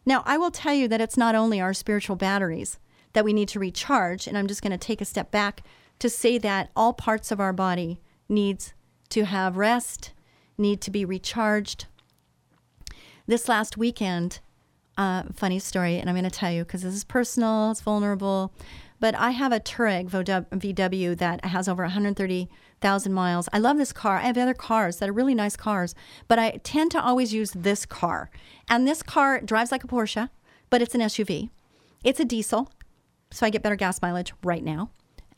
[0.05, 2.77] Now, I will tell you that it's not only our spiritual batteries
[3.13, 5.63] that we need to recharge, and I'm just going to take a step back
[5.97, 8.75] to say that all parts of our body needs
[9.09, 10.13] to have rest,
[10.55, 11.87] need to be recharged.
[13.25, 14.39] This last weekend,
[14.99, 18.53] uh, funny story, and I'm going to tell you because this is personal, it's vulnerable.
[18.99, 23.49] But I have a Touareg VW that has over 130,000 miles.
[23.53, 24.17] I love this car.
[24.17, 25.95] I have other cars that are really nice cars,
[26.27, 28.29] but I tend to always use this car.
[28.67, 30.29] And this car drives like a Porsche,
[30.69, 31.49] but it's an SUV.
[32.03, 32.71] It's a diesel,
[33.31, 34.89] so I get better gas mileage right now.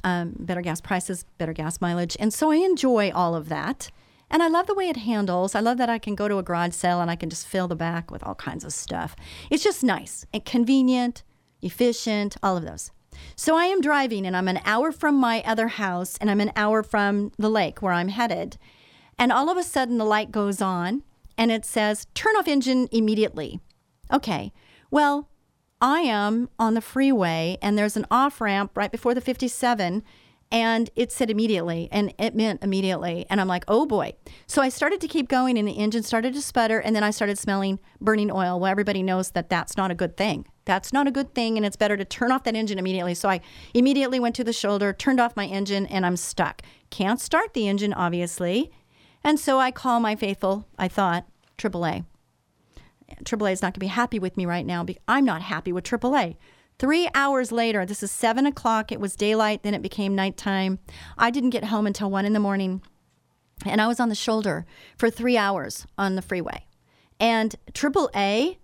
[0.03, 2.17] Um, better gas prices, better gas mileage.
[2.19, 3.91] And so I enjoy all of that.
[4.31, 5.55] And I love the way it handles.
[5.55, 7.67] I love that I can go to a garage sale and I can just fill
[7.67, 9.15] the back with all kinds of stuff.
[9.49, 11.23] It's just nice and convenient,
[11.61, 12.91] efficient, all of those.
[13.35, 16.51] So I am driving and I'm an hour from my other house and I'm an
[16.55, 18.57] hour from the lake where I'm headed.
[19.17, 21.03] And all of a sudden the light goes on
[21.37, 23.59] and it says, turn off engine immediately.
[24.11, 24.51] Okay,
[24.89, 25.29] well,
[25.81, 30.03] I am on the freeway and there's an off ramp right before the 57
[30.51, 34.11] and it said immediately and it meant immediately and i'm like oh boy
[34.47, 37.09] so i started to keep going and the engine started to sputter and then i
[37.09, 41.07] started smelling burning oil well everybody knows that that's not a good thing that's not
[41.07, 43.39] a good thing and it's better to turn off that engine immediately so i
[43.73, 47.67] immediately went to the shoulder turned off my engine and i'm stuck can't start the
[47.67, 48.71] engine obviously
[49.23, 51.25] and so i call my faithful i thought
[51.57, 52.03] aaa
[53.25, 55.83] aaa is not going to be happy with me right now i'm not happy with
[55.83, 56.35] aaa
[56.81, 60.79] Three hours later, this is seven o'clock, it was daylight, then it became nighttime.
[61.15, 62.81] I didn't get home until one in the morning.
[63.67, 64.65] And I was on the shoulder
[64.97, 66.65] for three hours on the freeway.
[67.19, 68.57] And AAA,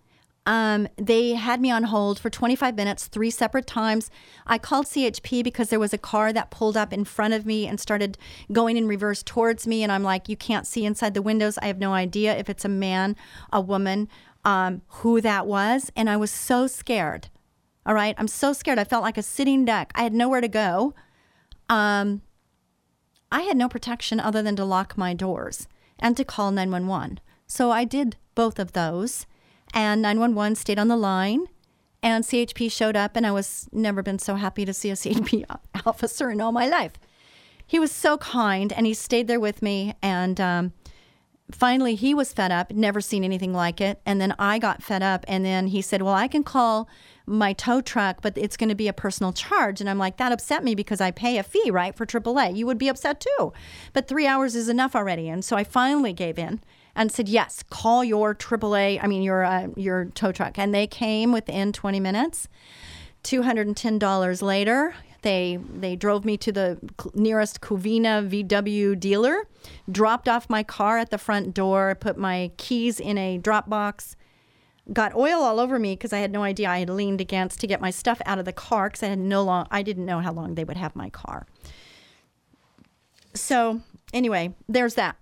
[0.48, 4.10] um, they had me on hold for 25 minutes, three separate times.
[4.48, 7.68] I called CHP because there was a car that pulled up in front of me
[7.68, 8.18] and started
[8.50, 9.84] going in reverse towards me.
[9.84, 11.58] And I'm like, you can't see inside the windows.
[11.58, 13.18] I have no idea if it's a man,
[13.52, 14.08] a woman,
[14.46, 15.92] um, who that was.
[15.98, 17.28] And I was so scared.
[17.86, 18.16] All right.
[18.18, 18.80] I'm so scared.
[18.80, 19.92] I felt like a sitting duck.
[19.96, 20.94] I had nowhere to go.
[21.68, 22.22] Um,
[23.30, 25.68] I had no protection other than to lock my doors
[26.00, 27.20] and to call 911.
[27.48, 29.26] So I did both of those.
[29.74, 31.48] And 911 stayed on the line.
[32.04, 35.44] And CHP showed up, and I was never been so happy to see a CHP
[35.86, 36.94] officer in all my life.
[37.66, 39.96] He was so kind, and he stayed there with me.
[40.02, 40.74] And um,
[41.52, 44.00] finally, he was fed up, never seen anything like it.
[44.06, 46.88] And then I got fed up, and then he said, "Well, I can call
[47.28, 49.82] my tow truck, but it's going to be a personal charge.
[49.82, 52.56] And I'm like, that upset me because I pay a fee, right, for AAA.
[52.56, 53.54] You would be upset too.
[53.92, 55.28] But three hours is enough already.
[55.28, 56.62] And so I finally gave in
[56.98, 60.58] and said, yes, call your AAA, I mean, your, uh, your tow truck.
[60.58, 62.50] And they came within 20 minutes.
[63.24, 66.78] $210 later, they they drove me to the
[67.14, 69.48] nearest Covina VW dealer,
[69.92, 74.16] dropped off my car at the front door, put my keys in a drop box,
[74.94, 77.68] got oil all over me because I had no idea I had leaned against to
[77.68, 80.20] get my stuff out of the car because I had no long I didn't know
[80.20, 81.46] how long they would have my car.
[83.34, 83.82] So
[84.14, 85.18] anyway, there's that.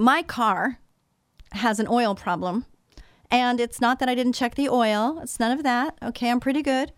[0.00, 0.78] My car
[1.52, 2.64] has an oil problem.
[3.30, 5.96] And it's not that I didn't check the oil, it's none of that.
[6.02, 6.92] Okay, I'm pretty good.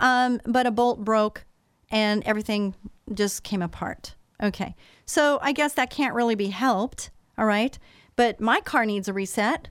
[0.00, 1.46] Um, but a bolt broke
[1.90, 2.74] and everything
[3.14, 4.16] just came apart.
[4.42, 4.74] Okay,
[5.06, 7.10] so I guess that can't really be helped.
[7.38, 7.78] All right,
[8.16, 9.68] but my car needs a reset,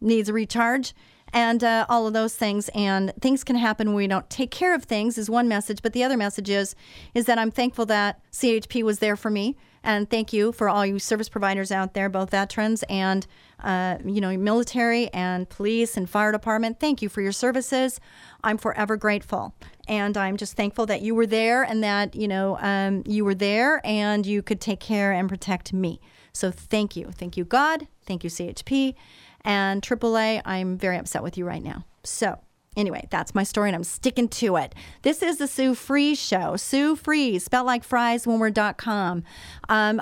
[0.00, 0.94] needs a recharge,
[1.32, 2.70] and uh, all of those things.
[2.74, 5.16] And things can happen when we don't take care of things.
[5.18, 6.74] Is one message, but the other message is
[7.14, 10.84] is that I'm thankful that CHP was there for me, and thank you for all
[10.84, 13.26] you service providers out there, both veterans and
[13.62, 16.80] uh, you know military and police and fire department.
[16.80, 18.00] Thank you for your services.
[18.42, 19.54] I'm forever grateful,
[19.88, 23.34] and I'm just thankful that you were there and that you know um, you were
[23.34, 26.00] there and you could take care and protect me.
[26.32, 28.94] So thank you, thank you God, thank you CHP.
[29.42, 31.86] And AAA, I'm very upset with you right now.
[32.04, 32.38] So,
[32.76, 34.74] anyway, that's my story and I'm sticking to it.
[35.02, 36.56] This is the Sue Fries Show.
[36.56, 38.80] Sue Fries, spelled like fries, one word, dot.
[38.86, 39.22] Um,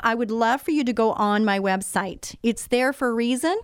[0.02, 2.36] I would love for you to go on my website.
[2.42, 3.58] It's there for a reason.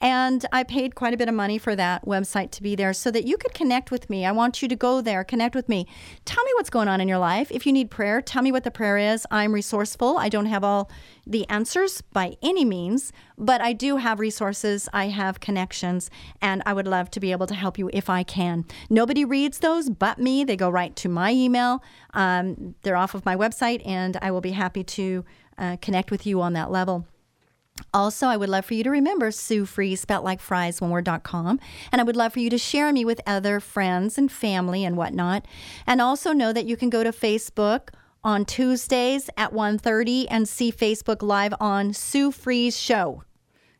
[0.00, 3.10] And I paid quite a bit of money for that website to be there so
[3.10, 4.24] that you could connect with me.
[4.24, 5.88] I want you to go there, connect with me.
[6.24, 7.50] Tell me what's going on in your life.
[7.50, 9.26] If you need prayer, tell me what the prayer is.
[9.30, 10.16] I'm resourceful.
[10.16, 10.88] I don't have all
[11.26, 14.88] the answers by any means, but I do have resources.
[14.92, 18.22] I have connections, and I would love to be able to help you if I
[18.22, 18.64] can.
[18.88, 20.44] Nobody reads those but me.
[20.44, 21.82] They go right to my email.
[22.14, 25.24] Um, they're off of my website, and I will be happy to
[25.58, 27.04] uh, connect with you on that level.
[27.94, 31.60] Also, I would love for you to remember Sue Fries, spelled like fries, one word.com.
[31.90, 34.96] And I would love for you to share me with other friends and family and
[34.96, 35.46] whatnot.
[35.86, 37.88] And also know that you can go to Facebook
[38.22, 43.22] on Tuesdays at 1.30 and see Facebook Live on Sue Fries Show.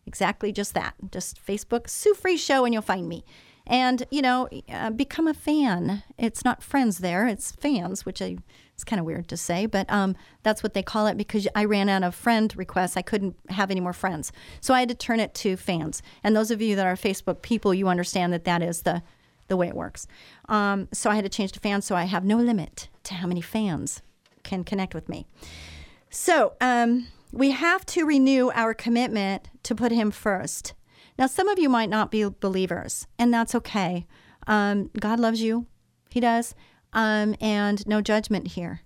[0.07, 0.95] Exactly just that.
[1.13, 3.25] Just Facebook Sue Fries Show and you'll find me.
[3.67, 6.03] And, you know, uh, become a fan.
[6.17, 8.39] It's not friends there, it's fans, which I
[8.79, 10.15] it's kind of weird to say, but um,
[10.45, 12.97] that's what they call it because I ran out of friend requests.
[12.97, 14.31] I couldn't have any more friends.
[14.61, 16.01] So I had to turn it to fans.
[16.23, 19.03] And those of you that are Facebook people, you understand that that is the,
[19.49, 20.07] the way it works.
[20.49, 21.87] Um, so I had to change to fans.
[21.87, 24.01] So I have no limit to how many fans
[24.45, 25.27] can connect with me.
[26.09, 30.75] So um, we have to renew our commitment to put Him first.
[31.19, 34.07] Now, some of you might not be believers, and that's okay.
[34.47, 35.67] Um, God loves you,
[36.11, 36.55] He does
[36.93, 38.83] um, and no judgment here.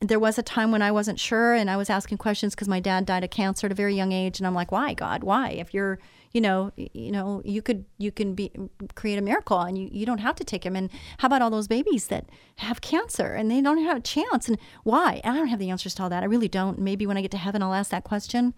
[0.00, 2.80] There was a time when I wasn't sure and I was asking questions because my
[2.80, 5.24] dad died of cancer at a very young age, and I'm like, "Why, God?
[5.24, 5.50] Why?
[5.50, 5.98] If you're,
[6.32, 8.52] you know, you know, you could you can be
[8.94, 10.76] create a miracle, and you, you don't have to take him.
[10.76, 14.48] And how about all those babies that have cancer and they don't have a chance?
[14.48, 15.22] And why?
[15.24, 16.22] And I don't have the answers to all that.
[16.22, 16.78] I really don't.
[16.78, 18.52] Maybe when I get to heaven, I'll ask that question.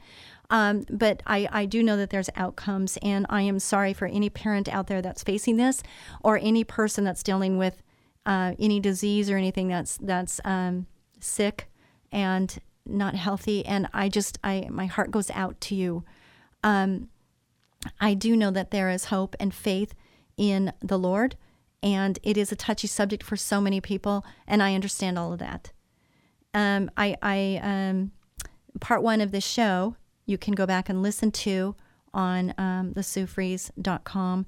[0.51, 4.31] Um, but I, I do know that there's outcomes, and I am sorry for any
[4.31, 5.83] parent out there that's facing this
[6.23, 7.83] or any person that's dealing with
[8.29, 10.87] uh, any disease or anything that's that's um,
[11.19, 11.69] sick
[12.13, 13.65] and not healthy.
[13.65, 16.05] And I just, I my heart goes out to you.
[16.63, 17.09] Um,
[18.01, 19.95] I do know that there is hope and faith
[20.37, 21.37] in the Lord,
[21.83, 25.39] and it is a touchy subject for so many people, and I understand all of
[25.39, 25.73] that.
[26.53, 28.13] Um, I, I um,
[28.81, 31.77] part one of this show you can go back and listen to
[32.13, 34.47] on um, the SueFries.com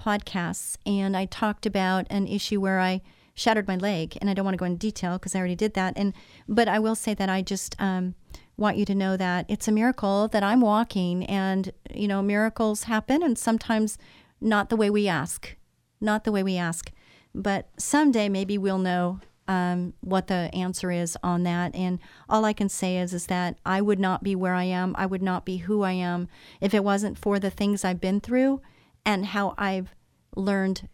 [0.00, 3.02] podcasts, and I talked about an issue where I
[3.34, 5.74] shattered my leg, and I don't want to go into detail because I already did
[5.74, 5.94] that.
[5.96, 6.14] And
[6.48, 8.14] but I will say that I just um,
[8.56, 12.84] want you to know that it's a miracle that I'm walking, and you know miracles
[12.84, 13.98] happen, and sometimes
[14.40, 15.56] not the way we ask,
[16.00, 16.90] not the way we ask.
[17.34, 21.74] But someday maybe we'll know um, what the answer is on that.
[21.74, 24.94] And all I can say is is that I would not be where I am.
[24.96, 26.28] I would not be who I am
[26.60, 28.60] if it wasn't for the things I've been through
[29.04, 29.94] and how I've
[30.36, 30.88] learned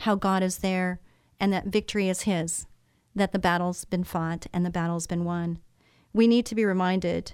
[0.00, 1.00] how God is there
[1.40, 2.66] and that victory is His,
[3.14, 5.58] that the battle's been fought and the battle's been won.
[6.12, 7.32] We need to be reminded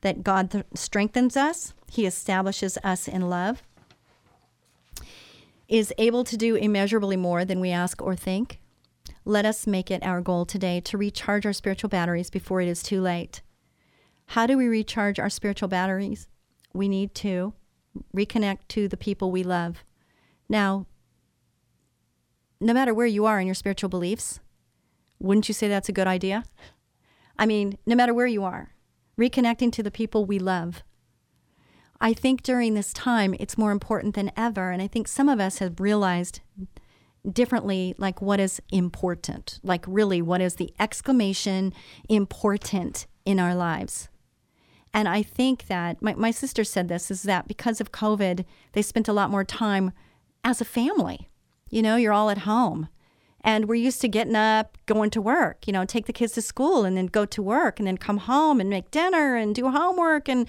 [0.00, 3.62] that God th- strengthens us, He establishes us in love,
[5.68, 8.60] is able to do immeasurably more than we ask or think.
[9.24, 12.82] Let us make it our goal today to recharge our spiritual batteries before it is
[12.82, 13.42] too late.
[14.26, 16.26] How do we recharge our spiritual batteries?
[16.72, 17.52] We need to
[18.14, 19.84] reconnect to the people we love.
[20.48, 20.86] Now,
[22.60, 24.40] no matter where you are in your spiritual beliefs,
[25.18, 26.44] wouldn't you say that's a good idea?
[27.38, 28.74] I mean, no matter where you are,
[29.18, 30.82] reconnecting to the people we love.
[32.00, 34.70] I think during this time, it's more important than ever.
[34.70, 36.40] And I think some of us have realized
[37.30, 41.72] differently, like what is important, like really what is the exclamation
[42.08, 44.09] important in our lives.
[44.92, 48.82] And I think that my, my sister said this is that because of COVID, they
[48.82, 49.92] spent a lot more time
[50.42, 51.28] as a family.
[51.68, 52.88] You know, you're all at home.
[53.42, 56.42] And we're used to getting up, going to work, you know, take the kids to
[56.42, 59.70] school and then go to work and then come home and make dinner and do
[59.70, 60.28] homework.
[60.28, 60.46] And,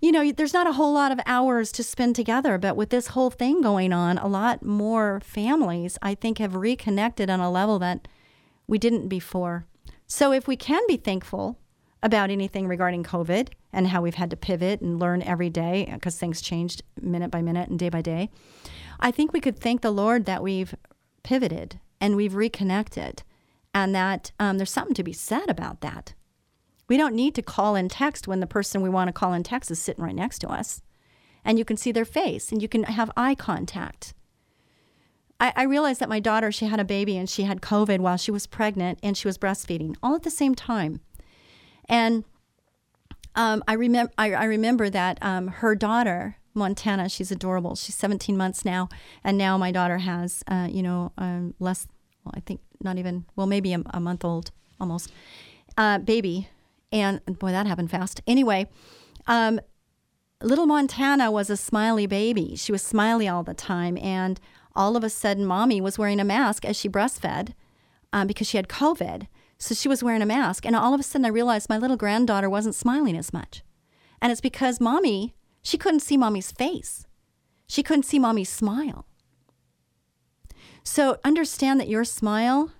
[0.00, 2.56] you know, there's not a whole lot of hours to spend together.
[2.56, 7.28] But with this whole thing going on, a lot more families, I think, have reconnected
[7.28, 8.08] on a level that
[8.66, 9.66] we didn't before.
[10.06, 11.58] So if we can be thankful
[12.04, 16.18] about anything regarding COVID and how we've had to pivot and learn every day because
[16.18, 18.28] things changed minute by minute and day by day,
[19.00, 20.74] I think we could thank the Lord that we've
[21.22, 23.22] pivoted and we've reconnected,
[23.72, 26.12] and that um, there's something to be said about that.
[26.86, 29.42] We don't need to call and text when the person we want to call and
[29.42, 30.82] text is sitting right next to us.
[31.42, 34.12] And you can see their face and you can have eye contact.
[35.40, 38.18] I, I realized that my daughter, she had a baby and she had COVID while
[38.18, 41.00] she was pregnant and she was breastfeeding all at the same time.
[41.88, 42.24] And
[43.34, 47.74] um, I, remem- I, I remember that um, her daughter, Montana, she's adorable.
[47.74, 48.88] She's 17 months now.
[49.22, 51.86] And now my daughter has, uh, you know, um, less
[52.24, 55.10] well, I think not even, well, maybe a, a month old almost,
[55.76, 56.48] uh, baby.
[56.92, 58.20] And boy, that happened fast.
[58.26, 58.68] Anyway,
[59.26, 59.60] um,
[60.42, 62.56] little Montana was a smiley baby.
[62.56, 63.98] She was smiley all the time.
[63.98, 64.40] And
[64.76, 67.52] all of a sudden, mommy was wearing a mask as she breastfed
[68.12, 69.26] um, because she had COVID.
[69.58, 70.66] So she was wearing a mask.
[70.66, 73.62] And all of a sudden, I realized my little granddaughter wasn't smiling as much.
[74.20, 77.06] And it's because mommy, she couldn't see mommy's face.
[77.66, 79.06] She couldn't see mommy's smile.
[80.82, 82.72] So understand that your smile,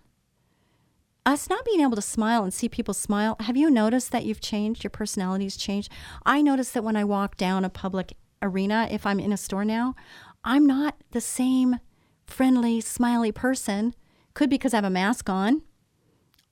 [1.25, 4.43] us not being able to smile and see people smile, have you noticed that you've
[4.43, 4.85] changed?
[4.85, 5.91] Your personality's changed?
[6.27, 8.13] I notice that when I walk down a public
[8.43, 9.95] arena, if I'm in a store now,
[10.45, 11.81] I'm not the same
[12.27, 13.95] friendly, smiley person.
[14.35, 15.63] Could be because I have a mask on,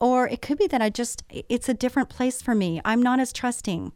[0.03, 2.81] or it could be that I just, it's a different place for me.
[2.85, 3.93] I'm not as trusting.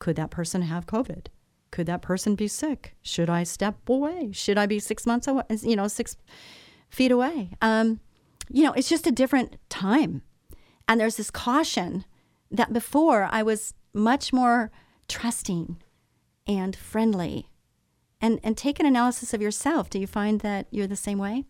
[0.00, 1.28] Could that person have COVID?
[1.70, 2.96] Could that person be sick?
[3.02, 4.30] Should I step away?
[4.32, 5.44] Should I be six months away?
[5.62, 6.16] You know, six
[6.90, 7.50] feet away.
[7.62, 8.00] Um,
[8.50, 10.22] you know, it's just a different time.
[10.88, 12.04] And there's this caution
[12.50, 14.72] that before I was much more
[15.06, 15.80] trusting
[16.48, 17.48] and friendly.
[18.20, 19.88] And, and take an analysis of yourself.
[19.88, 21.44] Do you find that you're the same way?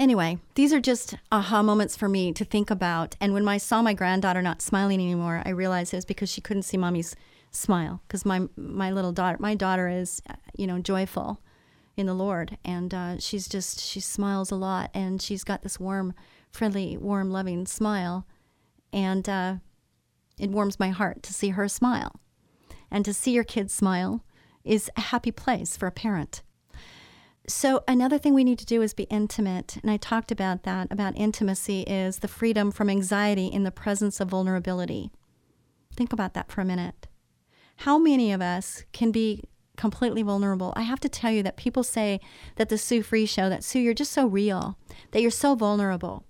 [0.00, 3.16] Anyway, these are just aha moments for me to think about.
[3.20, 6.40] And when I saw my granddaughter not smiling anymore, I realized it was because she
[6.40, 7.14] couldn't see mommy's
[7.50, 10.22] smile because my my little daughter my daughter is
[10.56, 11.42] you know joyful
[11.98, 12.56] in the Lord.
[12.64, 16.14] And uh, she's just she smiles a lot and she's got this warm
[16.50, 18.26] friendly warm loving smile.
[18.94, 19.56] And uh,
[20.38, 22.22] it warms my heart to see her smile.
[22.90, 24.24] And to see your kids smile
[24.64, 26.40] is a happy place for a parent
[27.52, 30.86] so another thing we need to do is be intimate and i talked about that
[30.90, 35.10] about intimacy is the freedom from anxiety in the presence of vulnerability
[35.94, 37.06] think about that for a minute
[37.78, 39.44] how many of us can be
[39.80, 40.74] completely vulnerable?
[40.76, 42.20] I have to tell you that people say
[42.56, 44.76] that the Sue Fries Show, that Sue, you're just so real,
[45.12, 46.26] that you're so vulnerable.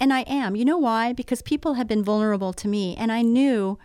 [0.00, 0.56] And I am.
[0.56, 1.12] You know why?
[1.12, 2.96] Because people have been vulnerable to me.
[2.96, 3.78] And I knew,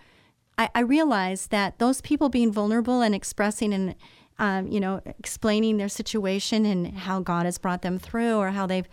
[0.57, 3.93] I, I realized that those people being vulnerable and expressing and,
[4.39, 8.67] um, you know, explaining their situation and how God has brought them through or how
[8.67, 8.87] they've,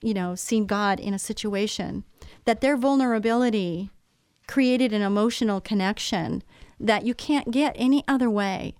[0.00, 2.04] you know, seen God in a situation,
[2.44, 3.90] that their vulnerability
[4.46, 6.42] created an emotional connection
[6.78, 8.74] that you can't get any other way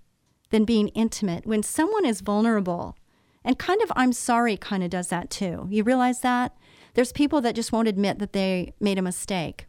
[0.49, 1.45] than being intimate.
[1.45, 2.95] When someone is vulnerable,
[3.43, 5.67] and kind of I'm sorry kind of does that too.
[5.69, 6.55] You realize that?
[6.93, 9.67] There's people that just won't admit that they made a mistake.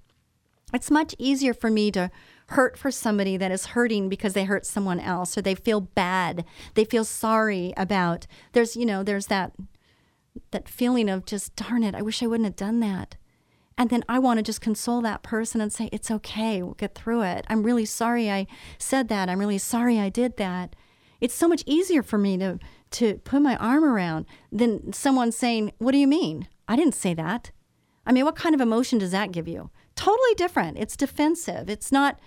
[0.72, 2.10] It's much easier for me to
[2.48, 6.44] hurt for somebody that is hurting because they hurt someone else or they feel bad.
[6.74, 8.26] They feel sorry about.
[8.52, 9.52] There's, you know, there's that
[10.50, 13.16] that feeling of just darn it, I wish I wouldn't have done that.
[13.76, 16.94] And then I want to just console that person and say, it's okay, we'll get
[16.94, 17.44] through it.
[17.48, 18.46] I'm really sorry I
[18.76, 19.28] said that.
[19.28, 20.74] I'm really sorry I did that.
[21.20, 22.58] It's so much easier for me to,
[22.92, 26.48] to put my arm around than someone saying, What do you mean?
[26.66, 27.52] I didn't say that.
[28.04, 29.70] I mean, what kind of emotion does that give you?
[29.94, 30.78] Totally different.
[30.78, 31.68] It's defensive.
[31.68, 32.18] It's not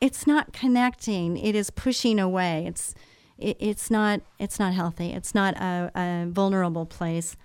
[0.00, 1.36] it's not connecting.
[1.36, 2.64] It is pushing away.
[2.66, 2.94] It's
[3.38, 5.12] it, it's not it's not healthy.
[5.12, 7.36] It's not a, a vulnerable place.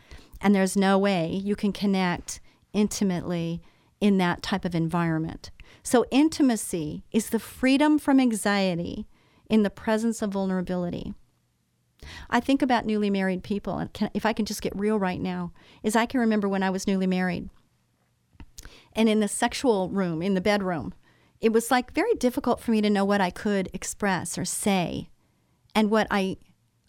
[0.42, 2.40] And there's no way you can connect
[2.74, 3.62] intimately
[4.00, 5.52] in that type of environment.
[5.84, 9.08] So, intimacy is the freedom from anxiety
[9.50, 11.14] in the presence of vulnerability.
[12.30, 15.22] I think about newly married people, and can, if I can just get real right
[15.22, 15.52] now,
[15.84, 17.50] is I can remember when I was newly married.
[18.94, 20.94] And in the sexual room, in the bedroom,
[21.42, 25.10] it was like very difficult for me to know what I could express or say
[25.76, 26.38] and what I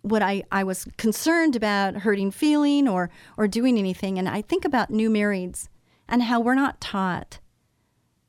[0.02, 4.18] what I, I was concerned about hurting feeling or or doing anything.
[4.18, 5.68] And I think about new marrieds
[6.08, 7.38] and how we're not taught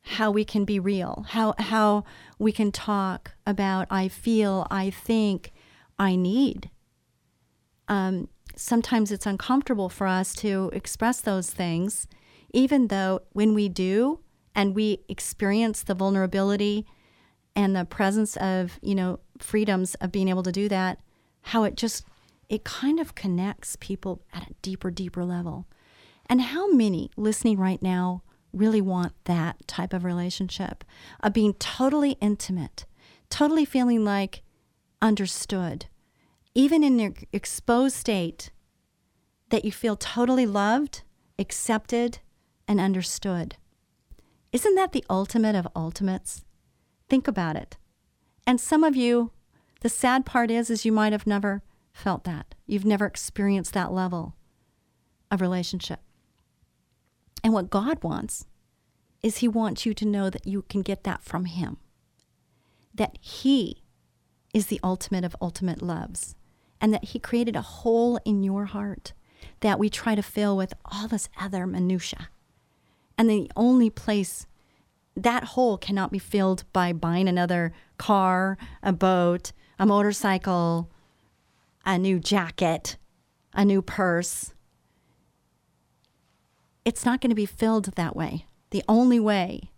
[0.05, 2.05] how we can be real, how how
[2.39, 5.51] we can talk about I feel, I think,
[5.99, 6.69] I need.
[7.87, 12.07] Um, sometimes it's uncomfortable for us to express those things,
[12.53, 14.19] even though when we do
[14.55, 16.85] and we experience the vulnerability
[17.55, 20.99] and the presence of, you know, freedoms of being able to do that,
[21.41, 22.05] how it just,
[22.49, 25.67] it kind of connects people at a deeper, deeper level.
[26.27, 28.23] And how many listening right now
[28.53, 30.83] really want that type of relationship
[31.21, 32.85] of being totally intimate,
[33.29, 34.41] totally feeling like
[35.01, 35.87] understood,
[36.55, 38.51] even in your exposed state,
[39.49, 41.01] that you feel totally loved,
[41.37, 42.19] accepted,
[42.67, 43.57] and understood.
[44.53, 46.45] Isn't that the ultimate of ultimates?
[47.09, 47.75] Think about it.
[48.45, 49.31] And some of you,
[49.81, 52.53] the sad part is is you might have never felt that.
[52.67, 54.35] You've never experienced that level
[55.31, 56.01] of relationship.
[57.43, 58.45] And what God wants
[59.23, 61.77] is he wants you to know that you can get that from him.
[62.93, 63.81] That he
[64.53, 66.35] is the ultimate of ultimate loves
[66.79, 69.13] and that he created a hole in your heart
[69.61, 72.29] that we try to fill with all this other minutia.
[73.23, 74.47] And the only place
[75.15, 80.89] that hole cannot be filled by buying another car, a boat, a motorcycle,
[81.85, 82.97] a new jacket,
[83.53, 84.53] a new purse.
[86.83, 88.45] It's not going to be filled that way.
[88.71, 89.71] The only way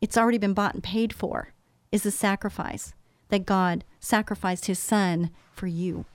[0.00, 1.52] it's already been bought and paid for
[1.90, 2.94] is the sacrifice
[3.28, 6.06] that God sacrificed his son for you.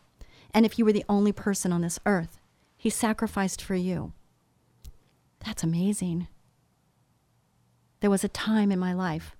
[0.55, 2.39] And if you were the only person on this earth,
[2.75, 4.13] he sacrificed for you.
[5.45, 6.27] That's amazing.
[7.99, 9.35] There was a time in my life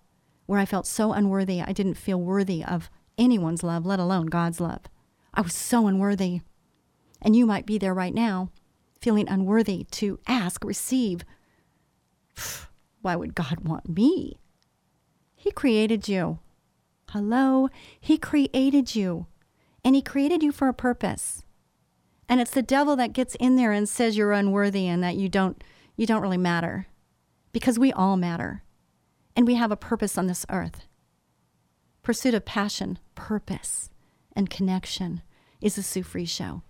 [0.46, 4.60] where I felt so unworthy, I didn't feel worthy of anyone's love, let alone God's
[4.60, 4.82] love.
[5.34, 6.42] I was so unworthy.
[7.22, 8.50] And you might be there right now,
[9.02, 11.24] feeling unworthy to ask, receive.
[13.02, 14.40] Why would God want me?
[15.36, 16.40] He created you.
[17.12, 17.70] Hello?
[18.00, 19.28] He created you.
[19.84, 21.44] And He created you for a purpose.
[22.28, 25.30] And it's the devil that gets in there and says you're unworthy and that you
[25.30, 25.64] don't
[25.96, 26.88] you don't really matter.
[27.58, 28.62] Because we all matter.
[29.36, 30.86] And we have a purpose on this earth.
[32.04, 33.90] Pursuit of passion, purpose,
[34.36, 35.24] and connection
[35.60, 36.62] is Sue Fries Show.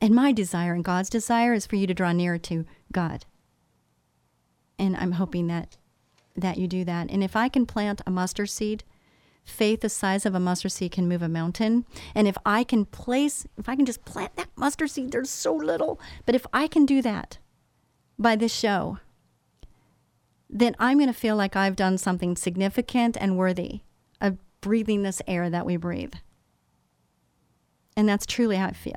[0.00, 3.26] And my desire and God's desire is for you to draw nearer to God.
[4.78, 5.76] And I'm hoping that
[6.34, 7.10] that you do that.
[7.10, 8.84] And if I can plant a mustard seed,
[9.44, 11.84] faith the size of a mustard seed can move a mountain.
[12.14, 15.54] And if I can place, if I can just plant that mustard seed, there's so
[15.54, 16.00] little.
[16.24, 17.36] But if I can do that
[18.18, 18.98] by this show,
[20.48, 23.80] then I'm going to feel like I've done something significant and worthy
[24.20, 26.14] of breathing this air that we breathe.
[27.96, 28.94] And that's truly how I feel.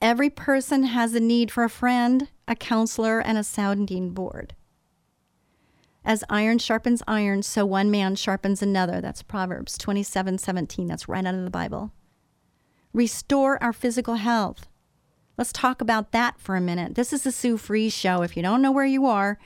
[0.00, 4.54] Every person has a need for a friend, a counselor, and a sounding board.
[6.04, 9.00] As iron sharpens iron, so one man sharpens another.
[9.00, 10.88] That's Proverbs 27 17.
[10.88, 11.92] That's right out of the Bible.
[12.92, 14.66] Restore our physical health.
[15.38, 16.94] Let's talk about that for a minute.
[16.94, 18.22] This is the Sue Fries Show.
[18.22, 19.38] If you don't know where you are,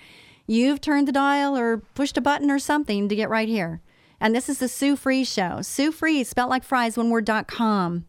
[0.47, 3.81] you've turned the dial or pushed a button or something to get right here.
[4.21, 5.63] And this is the Sue Fries Show.
[5.63, 8.07] Sue Fries, spelled like fries, one word, dot com.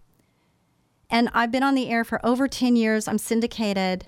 [1.09, 3.07] And I've been on the air for over 10 years.
[3.07, 4.05] I'm syndicated.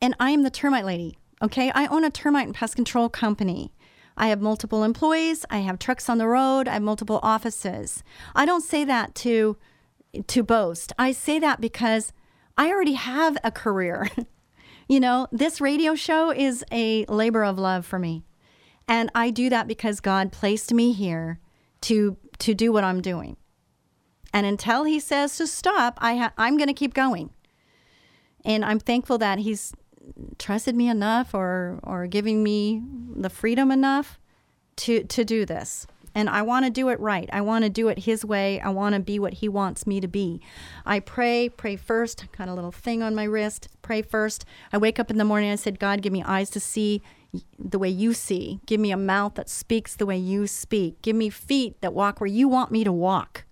[0.00, 1.18] And I am the termite lady.
[1.42, 1.72] Okay.
[1.74, 3.72] I own a termite and pest control company.
[4.16, 5.46] I have multiple employees.
[5.48, 6.68] I have trucks on the road.
[6.68, 8.04] I have multiple offices.
[8.34, 9.56] I don't say that to
[10.26, 10.92] to boast.
[10.98, 12.12] I say that because
[12.56, 14.10] I already have a career.
[14.88, 18.24] you know, this radio show is a labor of love for me.
[18.88, 21.38] And I do that because God placed me here
[21.82, 23.36] to to do what I'm doing.
[24.32, 27.30] And until he says to stop, I ha- I'm going to keep going.
[28.44, 29.74] And I'm thankful that he's
[30.38, 32.82] trusted me enough or or giving me
[33.14, 34.18] the freedom enough
[34.76, 35.86] to to do this.
[36.14, 37.28] And I want to do it right.
[37.32, 38.60] I want to do it his way.
[38.60, 40.40] I want to be what he wants me to be.
[40.84, 42.26] I pray, pray first.
[42.36, 43.68] Got a little thing on my wrist.
[43.82, 44.44] Pray first.
[44.72, 45.50] I wake up in the morning.
[45.50, 47.02] I said, God, give me eyes to see
[47.58, 48.60] the way you see.
[48.66, 51.00] Give me a mouth that speaks the way you speak.
[51.02, 53.44] Give me feet that walk where you want me to walk.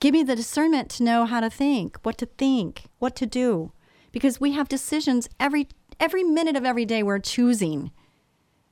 [0.00, 3.72] Give me the discernment to know how to think, what to think, what to do.
[4.12, 5.68] Because we have decisions every
[6.00, 7.90] every minute of every day we're choosing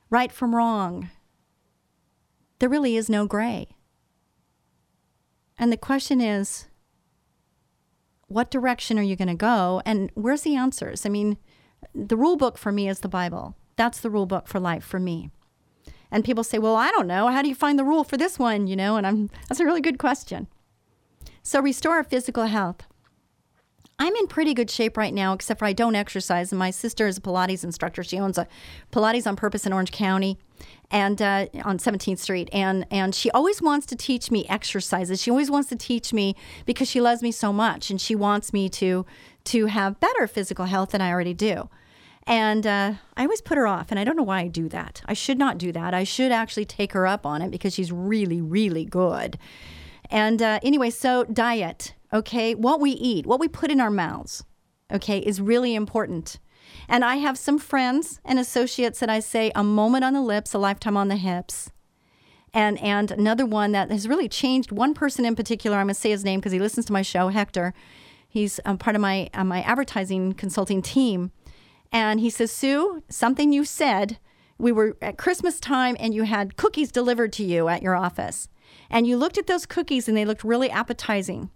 [0.09, 1.09] right from wrong.
[2.59, 3.69] There really is no gray.
[5.57, 6.67] And the question is
[8.27, 11.05] what direction are you going to go and where's the answers?
[11.05, 11.37] I mean,
[11.93, 13.55] the rule book for me is the Bible.
[13.75, 15.31] That's the rule book for life for me.
[16.09, 17.27] And people say, "Well, I don't know.
[17.27, 19.65] How do you find the rule for this one?" You know, and I'm that's a
[19.65, 20.47] really good question.
[21.43, 22.83] So restore our physical health.
[23.99, 26.51] I'm in pretty good shape right now, except for I don't exercise.
[26.51, 28.03] And my sister is a Pilates instructor.
[28.03, 28.47] She owns a
[28.91, 30.37] Pilates on Purpose in Orange County.
[30.89, 35.21] And uh, on 17th Street, and and she always wants to teach me exercises.
[35.21, 36.35] She always wants to teach me
[36.65, 39.05] because she loves me so much, and she wants me to
[39.45, 41.69] to have better physical health than I already do.
[42.25, 45.01] And uh, I always put her off, and I don't know why I do that.
[45.05, 45.93] I should not do that.
[45.93, 49.37] I should actually take her up on it because she's really, really good.
[50.09, 54.43] And uh, anyway, so diet, okay, what we eat, what we put in our mouths,
[54.91, 56.39] okay, is really important.
[56.87, 60.53] And I have some friends and associates that I say a moment on the lips,
[60.53, 61.71] a lifetime on the hips.
[62.53, 65.99] And, and another one that has really changed one person in particular, I'm going to
[65.99, 67.73] say his name because he listens to my show, Hector.
[68.29, 71.31] He's um, part of my, uh, my advertising consulting team.
[71.91, 74.17] And he says, Sue, something you said,
[74.57, 78.47] we were at Christmas time and you had cookies delivered to you at your office.
[78.89, 81.49] And you looked at those cookies and they looked really appetizing.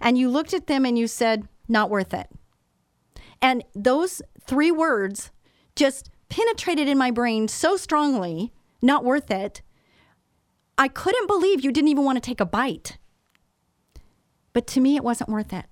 [0.00, 2.28] And you looked at them and you said, not worth it.
[3.42, 5.30] And those three words
[5.76, 9.62] just penetrated in my brain so strongly, not worth it.
[10.78, 12.98] I couldn't believe you didn't even want to take a bite.
[14.52, 15.66] But to me, it wasn't worth it.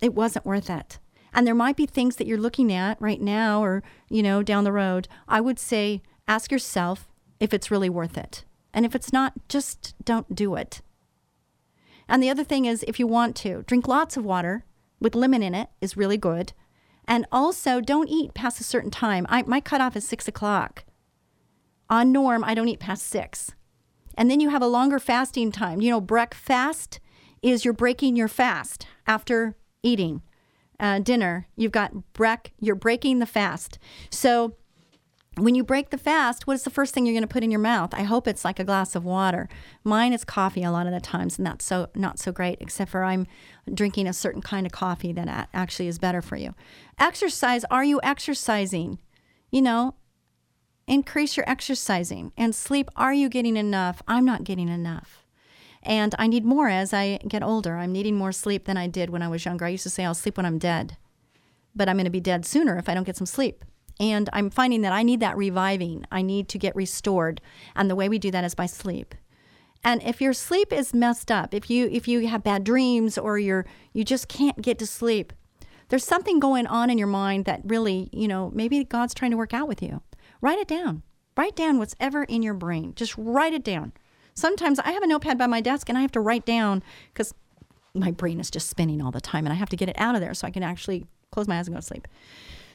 [0.00, 0.98] It wasn't worth it.
[1.32, 4.64] And there might be things that you're looking at right now or, you know, down
[4.64, 5.08] the road.
[5.28, 7.08] I would say ask yourself
[7.40, 8.44] if it's really worth it.
[8.72, 10.80] And if it's not, just don't do it.
[12.08, 14.64] And the other thing is, if you want to, drink lots of water
[15.00, 16.52] with lemon in it is really good.
[17.08, 19.26] And also, don't eat past a certain time.
[19.28, 20.84] I, my cutoff is six o'clock.
[21.88, 23.52] On norm, I don't eat past six.
[24.16, 25.80] And then you have a longer fasting time.
[25.80, 27.00] You know, breakfast
[27.42, 30.22] is you're breaking your fast after eating
[30.80, 31.46] uh, dinner.
[31.56, 33.78] You've got break, you're breaking the fast.
[34.10, 34.56] So
[35.38, 37.50] when you break the fast, what is the first thing you're going to put in
[37.50, 37.92] your mouth?
[37.92, 39.48] I hope it's like a glass of water.
[39.84, 42.56] Mine is coffee a lot of the times, and that's so not so great.
[42.60, 43.26] Except for I'm
[43.72, 46.54] drinking a certain kind of coffee that actually is better for you.
[46.98, 47.64] Exercise.
[47.70, 48.98] Are you exercising?
[49.50, 49.94] You know,
[50.86, 52.90] increase your exercising and sleep.
[52.96, 54.02] Are you getting enough?
[54.08, 55.26] I'm not getting enough.
[55.82, 57.76] And I need more as I get older.
[57.76, 59.66] I'm needing more sleep than I did when I was younger.
[59.66, 60.96] I used to say I'll sleep when I'm dead,
[61.74, 63.64] but I'm going to be dead sooner if I don't get some sleep.
[63.98, 66.04] And I'm finding that I need that reviving.
[66.12, 67.40] I need to get restored.
[67.74, 69.14] And the way we do that is by sleep.
[69.82, 73.38] And if your sleep is messed up, if you if you have bad dreams or
[73.38, 75.32] you're you just can't get to sleep,
[75.88, 79.36] there's something going on in your mind that really, you know, maybe God's trying to
[79.36, 80.02] work out with you.
[80.40, 81.02] Write it down.
[81.36, 82.94] Write down what's ever in your brain.
[82.96, 83.92] Just write it down.
[84.34, 86.82] Sometimes I have a notepad by my desk and I have to write down
[87.12, 87.32] because
[87.94, 90.14] my brain is just spinning all the time and I have to get it out
[90.14, 92.08] of there so I can actually close my eyes and go to sleep.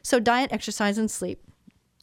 [0.04, 1.42] So, diet, exercise, and sleep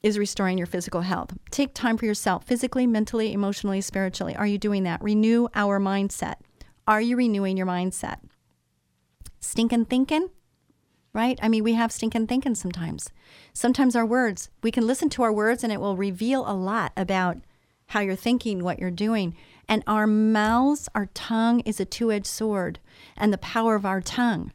[0.02, 1.36] is restoring your physical health.
[1.50, 4.36] Take time for yourself, physically, mentally, emotionally, spiritually.
[4.36, 5.02] Are you doing that?
[5.02, 6.36] Renew our mindset.
[6.86, 8.18] Are you renewing your mindset?
[9.40, 10.28] Stinking thinking,
[11.12, 11.38] right?
[11.42, 13.10] I mean, we have stinking thinking sometimes.
[13.52, 16.92] Sometimes our words, we can listen to our words and it will reveal a lot
[16.96, 17.38] about
[17.88, 19.34] how you're thinking, what you're doing.
[19.68, 22.78] And our mouths, our tongue is a two edged sword,
[23.16, 24.52] and the power of our tongue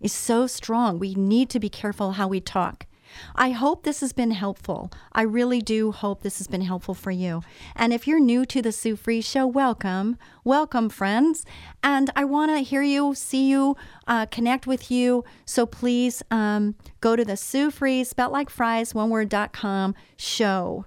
[0.00, 0.98] is so strong.
[0.98, 2.86] We need to be careful how we talk.
[3.34, 4.90] I hope this has been helpful.
[5.12, 7.42] I really do hope this has been helpful for you.
[7.74, 10.18] And if you're new to the Sue Fries Show, welcome.
[10.44, 11.44] Welcome, friends.
[11.82, 13.76] And I want to hear you, see you,
[14.06, 15.24] uh, connect with you.
[15.44, 20.86] So please um, go to the Sue Fries, spelt like fries, one word.com show.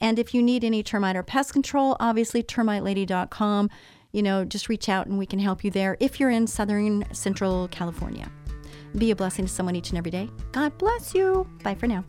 [0.00, 3.70] And if you need any termite or pest control, obviously termitelady.com
[4.12, 7.04] you know, just reach out and we can help you there if you're in Southern
[7.12, 8.30] Central California.
[8.96, 10.28] Be a blessing to someone each and every day.
[10.52, 11.48] God bless you.
[11.62, 12.04] Bye for now.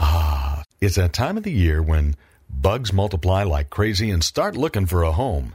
[0.00, 2.14] Ah, it's that time of the year when
[2.50, 5.54] bugs multiply like crazy and start looking for a home